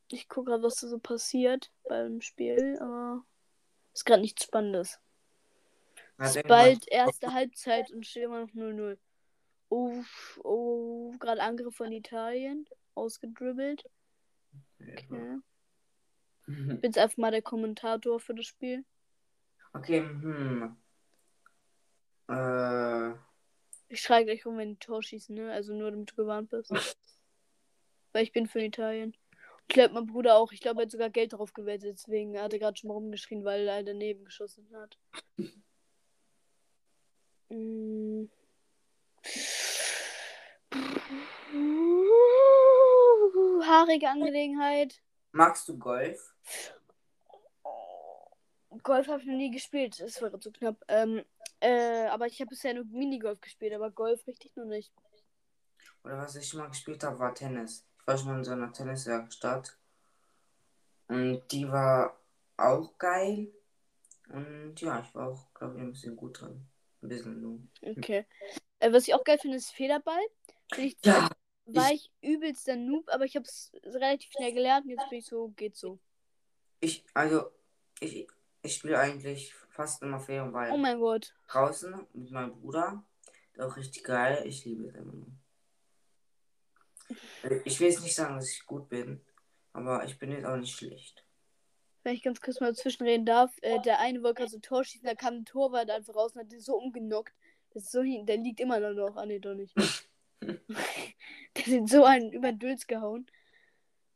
Ich 0.09 0.29
gucke 0.29 0.51
gerade, 0.51 0.64
was 0.64 0.75
da 0.75 0.88
so 0.88 0.99
passiert 0.99 1.71
beim 1.88 2.21
Spiel, 2.21 2.77
aber 2.81 3.25
ist 3.95 4.05
gerade 4.05 4.21
nichts 4.21 4.42
Spannendes. 4.42 4.99
Es 6.18 6.35
ist 6.37 6.49
bald 6.49 6.88
erste 6.88 7.33
Halbzeit 7.33 7.90
und 7.92 8.05
steht 8.05 8.25
immer 8.25 8.40
noch 8.40 8.49
0-0. 8.49 8.99
Oh, 9.68 10.03
oh 10.42 11.12
gerade 11.18 11.40
Angriff 11.40 11.77
von 11.77 11.92
Italien. 11.92 12.66
Ausgedribbelt. 12.95 13.88
Okay. 14.81 15.38
Ich 16.53 16.81
bin 16.81 16.91
jetzt 16.91 16.99
einfach 16.99 17.17
mal 17.17 17.31
der 17.31 17.43
Kommentator 17.43 18.21
für 18.21 18.35
das 18.35 18.47
Spiel. 18.47 18.85
Okay, 19.73 20.01
hm. 20.01 20.77
Äh. 22.29 23.11
Ich 23.88 24.01
schreie 24.01 24.25
gleich 24.25 24.47
rum, 24.47 24.57
wenn 24.59 24.71
die 24.71 24.79
Tor 24.79 25.03
schießen, 25.03 25.35
ne? 25.35 25.53
Also 25.53 25.75
nur 25.75 25.91
damit 25.91 26.11
du 26.11 26.15
gewarnt 26.15 26.51
bist. 26.51 26.71
Weil 28.12 28.25
ich 28.25 28.33
bin 28.33 28.47
für 28.47 28.61
Italien. 28.61 29.17
Ich 29.69 29.75
glaube, 29.75 29.95
mein 29.95 30.07
Bruder 30.07 30.37
auch. 30.37 30.53
Ich 30.53 30.61
glaube, 30.61 30.81
er 30.81 30.85
hat 30.85 30.91
sogar 30.91 31.11
Geld 31.11 31.33
drauf 31.33 31.53
gewettet. 31.55 31.99
Deswegen 31.99 32.38
hat 32.38 32.53
er 32.53 32.59
gerade 32.59 32.77
schon 32.77 32.88
mal 32.88 32.95
rumgeschrien, 32.95 33.45
weil 33.45 33.69
er 33.69 33.83
daneben 33.83 34.25
geschossen 34.25 34.69
hat. 34.75 34.99
mm. 37.49 38.29
Haarige 43.65 44.09
Angelegenheit. 44.09 45.01
Magst 45.33 45.68
du 45.68 45.79
Golf? 45.79 46.35
Golf 48.83 49.09
habe 49.09 49.21
ich 49.21 49.27
noch 49.27 49.35
nie 49.35 49.51
gespielt. 49.51 50.01
Das 50.01 50.21
wäre 50.21 50.38
zu 50.38 50.53
knapp. 50.53 50.83
Ähm, 50.88 51.25
äh, 51.61 52.07
aber 52.07 52.27
ich 52.27 52.40
habe 52.40 52.51
bisher 52.51 52.75
nur 52.75 52.85
Minigolf 52.85 53.40
gespielt, 53.40 53.73
aber 53.73 53.90
Golf 53.90 54.27
richtig 54.27 54.55
noch 54.57 54.64
nicht. 54.64 54.92
Oder 56.05 56.18
was 56.18 56.37
ich 56.37 56.53
mal 56.55 56.68
gespielt 56.68 57.05
habe, 57.05 57.18
war 57.18 57.35
Tennis. 57.35 57.87
Ich 58.01 58.07
war 58.07 58.18
schon 58.18 58.29
mal 58.29 58.38
in 58.38 58.45
so 58.45 58.53
einer 58.53 58.73
Tenniswerkstatt. 58.73 59.77
Und 61.09 61.42
die 61.51 61.71
war 61.71 62.18
auch 62.57 62.97
geil. 62.99 63.53
Und 64.29 64.81
ja, 64.81 65.01
ich 65.01 65.14
war 65.14 65.29
auch, 65.29 65.53
glaube 65.55 65.77
ich, 65.77 65.83
ein 65.83 65.92
bisschen 65.92 66.16
gut 66.16 66.40
drin. 66.40 66.66
Ein 67.03 67.09
bisschen 67.09 67.40
nur. 67.40 67.59
Okay. 67.83 68.27
Äh, 68.79 68.92
was 68.92 69.07
ich 69.07 69.14
auch 69.14 69.25
geil 69.25 69.38
finde, 69.38 69.59
ist 69.59 69.73
Federball. 69.73 70.21
Ich, 70.77 70.97
ja. 71.05 71.29
War 71.66 71.92
ich, 71.92 72.11
ich 72.20 72.31
übelst 72.31 72.66
der 72.66 72.77
Noob, 72.77 73.09
aber 73.09 73.25
ich 73.25 73.37
habe 73.37 73.44
es 73.44 73.72
relativ 73.85 74.33
schnell 74.33 74.53
gelernt 74.53 74.85
und 74.85 74.90
jetzt 74.90 75.09
bin 75.09 75.18
ich 75.18 75.27
so, 75.27 75.48
geht 75.57 75.77
so. 75.77 75.98
Ich, 76.81 77.05
also, 77.14 77.51
ich, 78.01 78.27
ich 78.62 78.75
spiele 78.75 78.98
eigentlich 78.98 79.55
fast 79.70 80.03
immer 80.03 80.18
Federball. 80.20 80.70
Oh 80.72 80.77
mein 80.77 80.98
Gott. 80.98 81.35
Draußen 81.48 82.07
mit 82.12 82.31
meinem 82.31 82.53
Bruder. 82.61 83.05
Auch 83.59 83.77
richtig 83.77 84.05
geil. 84.05 84.42
Ich 84.46 84.64
liebe 84.64 84.87
es 84.87 84.94
immer 84.94 85.12
nur. 85.12 85.27
Ich 87.64 87.79
will 87.79 87.88
jetzt 87.88 88.03
nicht 88.03 88.14
sagen, 88.14 88.37
dass 88.37 88.51
ich 88.51 88.64
gut 88.66 88.88
bin, 88.88 89.20
aber 89.72 90.05
ich 90.05 90.18
bin 90.18 90.33
jetzt 90.33 90.46
auch 90.46 90.57
nicht 90.57 90.77
schlecht. 90.77 91.25
Wenn 92.03 92.14
ich 92.14 92.22
ganz 92.22 92.40
kurz 92.40 92.61
mal 92.61 92.75
zwischenreden 92.75 93.27
darf, 93.27 93.53
äh, 93.62 93.81
der 93.81 94.01
eine 94.01 94.22
wollte 94.22 94.38
gerade 94.38 94.51
so 94.51 94.57
ein 94.57 94.62
Tor 94.62 94.83
schießen, 94.83 95.07
da 95.07 95.14
kam 95.14 95.35
ein 95.35 95.44
Torwart 95.44 95.90
einfach 95.90 96.16
raus 96.16 96.33
und 96.35 96.40
hat 96.40 96.51
den 96.51 96.61
so 96.61 96.75
umgenockt. 96.77 97.35
Das 97.70 97.85
ist 97.85 97.92
so 97.92 98.03
der 98.03 98.37
liegt 98.38 98.61
immer 98.61 98.81
noch. 98.81 99.16
Ah, 99.16 99.27
nee, 99.27 99.38
doch 99.38 99.55
nicht. 99.55 99.75
der 101.57 101.64
sind 101.64 101.88
so 101.88 102.05
einen 102.05 102.33
über 102.33 102.52
den 102.52 102.59
Dülz 102.59 102.87
gehauen. 102.87 103.26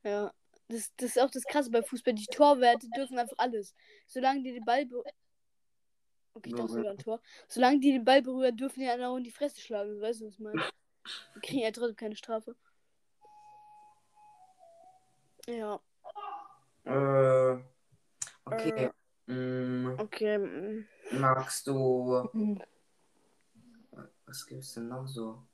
Ja. 0.02 0.32
Das, 0.68 0.92
das 0.96 1.10
ist 1.10 1.20
auch 1.20 1.30
das 1.30 1.44
Krasse 1.44 1.70
bei 1.70 1.82
Fußball. 1.82 2.14
Die 2.14 2.26
Torwerte 2.26 2.88
dürfen 2.96 3.18
einfach 3.18 3.38
alles. 3.38 3.74
Solange 4.06 4.42
die 4.42 4.52
den 4.52 4.64
Ball. 4.64 4.84
Okay, 6.34 6.50
das 6.50 6.66
ist 6.66 6.72
sogar 6.72 6.90
ein 6.90 6.98
Tor. 6.98 7.20
Solange 7.48 7.78
die 7.80 7.92
den 7.92 8.04
Ball 8.04 8.20
berühren, 8.20 8.56
dürfen 8.56 8.80
die 8.80 8.88
anderen 8.88 9.12
auch 9.12 9.16
in 9.16 9.24
die 9.24 9.30
Fresse 9.30 9.60
schlagen. 9.60 10.00
Weißt 10.00 10.20
du, 10.20 10.26
was 10.26 10.34
ich 10.34 10.40
meine? 10.40 10.62
Die 11.36 11.40
kriegen 11.40 11.60
ja 11.60 11.70
trotzdem 11.70 11.96
keine 11.96 12.16
Strafe. 12.16 12.56
Ja. 15.46 15.80
Äh. 16.84 17.62
Okay. 18.44 18.90
Äh, 19.28 19.32
mm, 19.32 19.98
okay. 19.98 20.38
Mm. 20.38 20.86
Magst 21.12 21.66
du. 21.68 22.28
Mm. 22.32 22.60
Was 24.26 24.46
gibt's 24.46 24.74
denn 24.74 24.88
noch 24.88 25.06
so? 25.06 25.46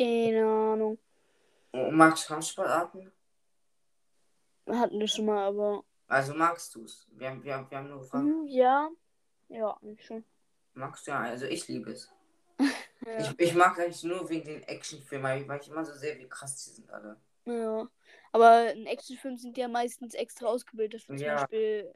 Keine 0.00 0.46
Ahnung. 0.46 0.98
Magst 1.72 2.24
du 2.24 2.28
Kampfsportarten? 2.32 3.12
Hatten 4.66 4.98
wir 4.98 5.08
schon 5.08 5.26
mal, 5.26 5.48
aber. 5.48 5.84
Also 6.08 6.32
magst 6.32 6.74
du 6.74 6.84
es? 6.84 7.06
Wir 7.10 7.28
haben, 7.28 7.44
wir, 7.44 7.54
haben, 7.54 7.70
wir 7.70 7.78
haben 7.78 7.90
nur 7.90 8.00
gefragt. 8.00 8.24
Mhm, 8.24 8.46
ja. 8.48 8.88
Ja, 9.48 9.76
nicht 9.82 10.02
schon. 10.02 10.24
Magst 10.72 11.06
du 11.06 11.10
ja, 11.10 11.20
also 11.20 11.44
ich 11.44 11.68
liebe 11.68 11.90
es. 11.90 12.10
ja. 12.58 13.18
ich, 13.18 13.38
ich 13.38 13.54
mag 13.54 13.78
eigentlich 13.78 14.02
nur 14.04 14.26
wegen 14.30 14.46
den 14.46 14.62
Actionfilmen, 14.62 15.46
weil 15.46 15.60
ich 15.60 15.68
immer 15.68 15.84
so 15.84 15.92
sehe, 15.92 16.18
wie 16.18 16.28
krass 16.28 16.64
die 16.64 16.70
sind 16.70 16.90
alle. 16.90 17.20
Ja. 17.44 17.86
Aber 18.32 18.72
in 18.72 18.86
Actionfilmen 18.86 19.38
sind 19.38 19.58
die 19.58 19.60
ja 19.60 19.68
meistens 19.68 20.14
extra 20.14 20.46
ausgebildet, 20.46 21.02
für 21.02 21.08
zum 21.08 21.18
ja. 21.18 21.40
Beispiel 21.40 21.92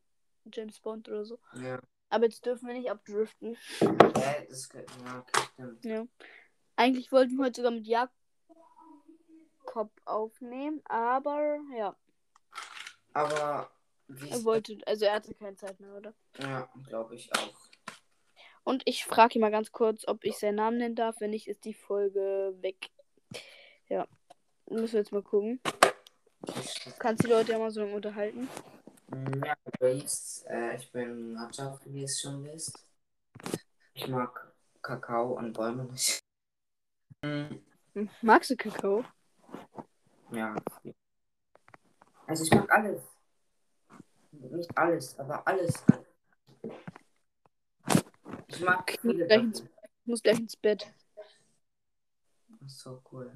James 0.53 0.79
Bond 0.79 1.09
oder 1.09 1.25
so. 1.25 1.39
Ja. 1.55 1.81
Aber 2.11 2.25
jetzt 2.25 2.45
dürfen 2.45 2.69
wir 2.69 2.75
nicht 2.75 2.91
abdriften. 2.91 3.57
Ja, 3.81 3.89
das 4.47 4.69
ja, 4.75 5.19
okay, 5.21 5.43
stimmt. 5.55 5.85
Ja. 5.87 6.07
Eigentlich 6.77 7.13
wollten 7.13 7.37
wir 7.37 7.45
heute 7.47 7.57
sogar 7.57 7.73
mit 7.73 7.87
Jakob 7.87 8.13
aufnehmen, 10.05 10.81
aber 10.85 11.59
ja. 11.77 11.97
Aber 13.13 13.71
wie 14.09 14.31
er 14.31 14.45
wollte, 14.45 14.79
also 14.87 15.05
er 15.05 15.15
hatte 15.15 15.35
keine 15.35 15.57
Zeit 15.57 15.79
mehr, 15.81 15.95
oder? 15.95 16.15
Ja, 16.39 16.69
glaube 16.89 17.15
ich 17.15 17.31
auch. 17.35 17.55
Und 18.65 18.83
ich 18.87 19.05
frage 19.05 19.35
ihn 19.35 19.43
mal 19.43 19.51
ganz 19.51 19.73
kurz, 19.73 20.09
ob 20.09 20.25
ich 20.25 20.39
seinen 20.39 20.57
Namen 20.57 20.79
nennen 20.79 20.95
darf. 20.95 21.21
Wenn 21.21 21.31
nicht, 21.31 21.49
ist 21.49 21.65
die 21.65 21.75
Folge 21.75 22.55
weg. 22.61 22.91
Ja. 23.89 24.09
Müssen 24.71 24.95
wir 24.95 25.01
jetzt 25.01 25.13
mal 25.13 25.23
gucken. 25.23 25.61
Kannst 26.99 27.25
die 27.25 27.29
Leute 27.29 27.53
ja 27.53 27.59
mal 27.59 27.71
so 27.71 27.83
unterhalten? 27.83 28.49
Ja, 29.45 29.55
Grace, 29.79 30.45
äh, 30.49 30.77
ich 30.77 30.91
bin 30.91 31.35
Matcha, 31.35 31.79
wie 31.85 32.01
ihr 32.01 32.05
es 32.05 32.21
schon 32.21 32.43
wisst. 32.45 32.79
Ich 33.93 34.09
mag 34.09 34.53
Kakao 34.81 35.35
und 35.35 35.53
Bäume 35.53 35.85
nicht. 35.85 36.24
Magst 38.23 38.51
du 38.51 38.57
Kakao? 38.57 39.05
Ja. 40.33 40.57
Also 42.27 42.45
ich 42.45 42.51
mag 42.51 42.71
alles. 42.71 43.03
Nicht 44.33 44.77
alles, 44.77 45.19
aber 45.19 45.47
alles. 45.47 45.85
Ich 48.49 48.61
mag 48.61 48.83
Okay, 48.83 48.99
viele 49.01 49.27
gleich 49.27 49.43
ins-. 49.43 49.61
Ich 49.61 50.07
muss 50.07 50.23
gleich 50.23 50.39
ins 50.39 50.57
Bett, 50.57 50.87
Ach 52.63 52.69
so 52.69 53.03
cool. 53.13 53.33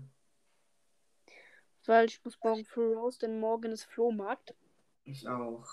weil 1.86 2.06
ich 2.06 2.22
muss 2.24 2.38
morgen 2.42 2.64
früh 2.64 2.94
raus, 2.94 3.18
denn 3.18 3.40
morgen 3.40 3.72
ist 3.72 3.84
Flohmarkt 3.84 4.54
Ich 5.04 5.26
auch. 5.28 5.66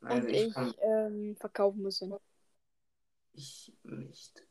Also 0.00 0.26
und 0.28 0.34
ich, 0.34 0.46
ich 0.46 0.54
komm, 0.54 0.74
ähm, 0.80 1.36
verkaufen 1.36 1.82
müssen. 1.82 2.14
ich 3.34 3.72
nicht. 3.82 4.47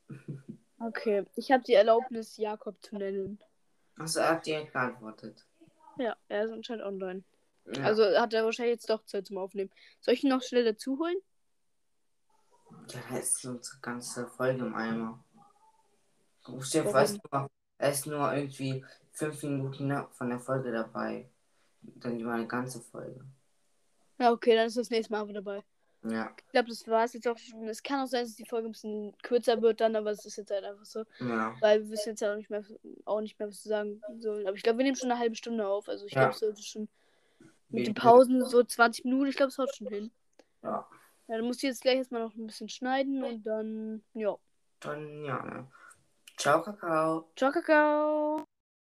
Okay, 0.87 1.25
ich 1.35 1.51
habe 1.51 1.63
die 1.63 1.73
Erlaubnis, 1.73 2.37
Jakob 2.37 2.81
zu 2.81 2.95
nennen. 2.95 3.39
Achso, 3.97 4.19
er 4.21 4.29
hat 4.31 4.45
direkt 4.45 4.71
geantwortet. 4.71 5.45
Ja, 5.97 6.15
er 6.29 6.45
ist 6.45 6.51
anscheinend 6.51 6.85
online. 6.85 7.23
Ja. 7.65 7.83
Also 7.83 8.03
hat 8.03 8.33
er 8.33 8.45
wahrscheinlich 8.45 8.75
jetzt 8.75 8.89
doch 8.89 9.03
Zeit 9.05 9.27
zum 9.27 9.37
Aufnehmen. 9.37 9.69
Soll 9.99 10.13
ich 10.13 10.23
ihn 10.23 10.29
noch 10.29 10.41
schnell 10.41 10.63
dazu 10.63 10.97
holen? 10.97 11.17
Ja, 12.87 12.99
da 13.09 13.17
ist 13.17 13.43
unsere 13.43 13.79
ganze 13.81 14.27
Folge 14.27 14.61
im 14.65 14.75
Eimer. 14.75 15.21
Dir 16.47 16.83
vor, 16.83 16.93
Warum? 16.93 16.95
er 16.95 17.03
ist 17.03 17.19
nur, 17.31 17.49
er 17.79 17.91
ist 17.91 18.05
nur 18.07 18.33
irgendwie 18.33 18.85
fünf 19.11 19.43
Minuten 19.43 19.87
na- 19.87 20.07
von 20.13 20.29
der 20.29 20.39
Folge 20.39 20.71
dabei. 20.71 21.29
Dann 21.81 22.17
über 22.19 22.31
eine 22.31 22.47
ganze 22.47 22.79
Folge. 22.79 23.25
Ja, 24.19 24.31
okay, 24.31 24.55
dann 24.55 24.67
ist 24.67 24.77
das 24.77 24.89
nächste 24.89 25.11
Mal 25.11 25.21
einfach 25.21 25.33
dabei. 25.33 25.63
Ja, 26.03 26.31
Ich 26.45 26.51
glaube, 26.51 26.69
das 26.69 26.87
war 26.87 27.03
es 27.03 27.13
jetzt 27.13 27.27
auch 27.27 27.37
schon. 27.37 27.67
Es 27.67 27.81
kann 27.83 28.01
auch 28.03 28.07
sein, 28.07 28.23
dass 28.23 28.35
die 28.35 28.45
Folge 28.45 28.69
ein 28.69 28.71
bisschen 28.71 29.17
kürzer 29.23 29.61
wird 29.61 29.81
dann, 29.81 29.95
aber 29.95 30.11
es 30.11 30.23
ist 30.25 30.37
jetzt 30.37 30.51
halt 30.51 30.63
einfach 30.63 30.85
so. 30.85 31.03
ja. 31.19 31.55
Weil 31.59 31.83
wir 31.83 31.89
wissen 31.89 32.09
jetzt 32.09 32.21
ja 32.21 32.31
auch 32.31 32.37
nicht 32.37 32.49
mehr, 32.49 32.63
auch 33.05 33.21
nicht 33.21 33.37
mehr 33.39 33.47
was 33.49 33.61
zu 33.61 33.67
sagen 33.69 34.01
sollen. 34.19 34.47
Aber 34.47 34.55
ich 34.55 34.63
glaube, 34.63 34.77
wir 34.79 34.85
nehmen 34.85 34.95
schon 34.95 35.11
eine 35.11 35.19
halbe 35.19 35.35
Stunde 35.35 35.67
auf. 35.67 35.89
Also 35.89 36.05
ich 36.05 36.13
Ja. 36.13 36.21
glaube, 36.21 36.33
es 36.33 36.39
sollte 36.39 36.61
schon 36.63 36.87
mit 37.69 37.87
den 37.87 37.93
Pausen 37.93 38.45
so 38.45 38.63
20 38.63 39.05
Minuten. 39.05 39.27
Ich 39.29 39.35
glaube, 39.35 39.49
es 39.49 39.57
haut 39.57 39.75
schon 39.75 39.87
hin. 39.87 40.11
Ja. 40.63 40.87
Ja, 41.27 41.35
dann 41.37 41.45
musst 41.45 41.61
du 41.61 41.67
jetzt 41.67 41.81
gleich 41.81 41.97
erstmal 41.97 42.21
noch 42.21 42.33
ein 42.35 42.47
bisschen 42.47 42.69
schneiden 42.69 43.21
und 43.23 43.43
dann, 43.43 44.03
ja. 44.13 44.35
Dann, 44.79 45.25
ja, 45.25 45.43
ne. 45.43 45.67
Ciao, 46.37 46.61
Kakao. 46.61 47.29
Ciao, 47.35 47.51
Kakao. 47.51 48.56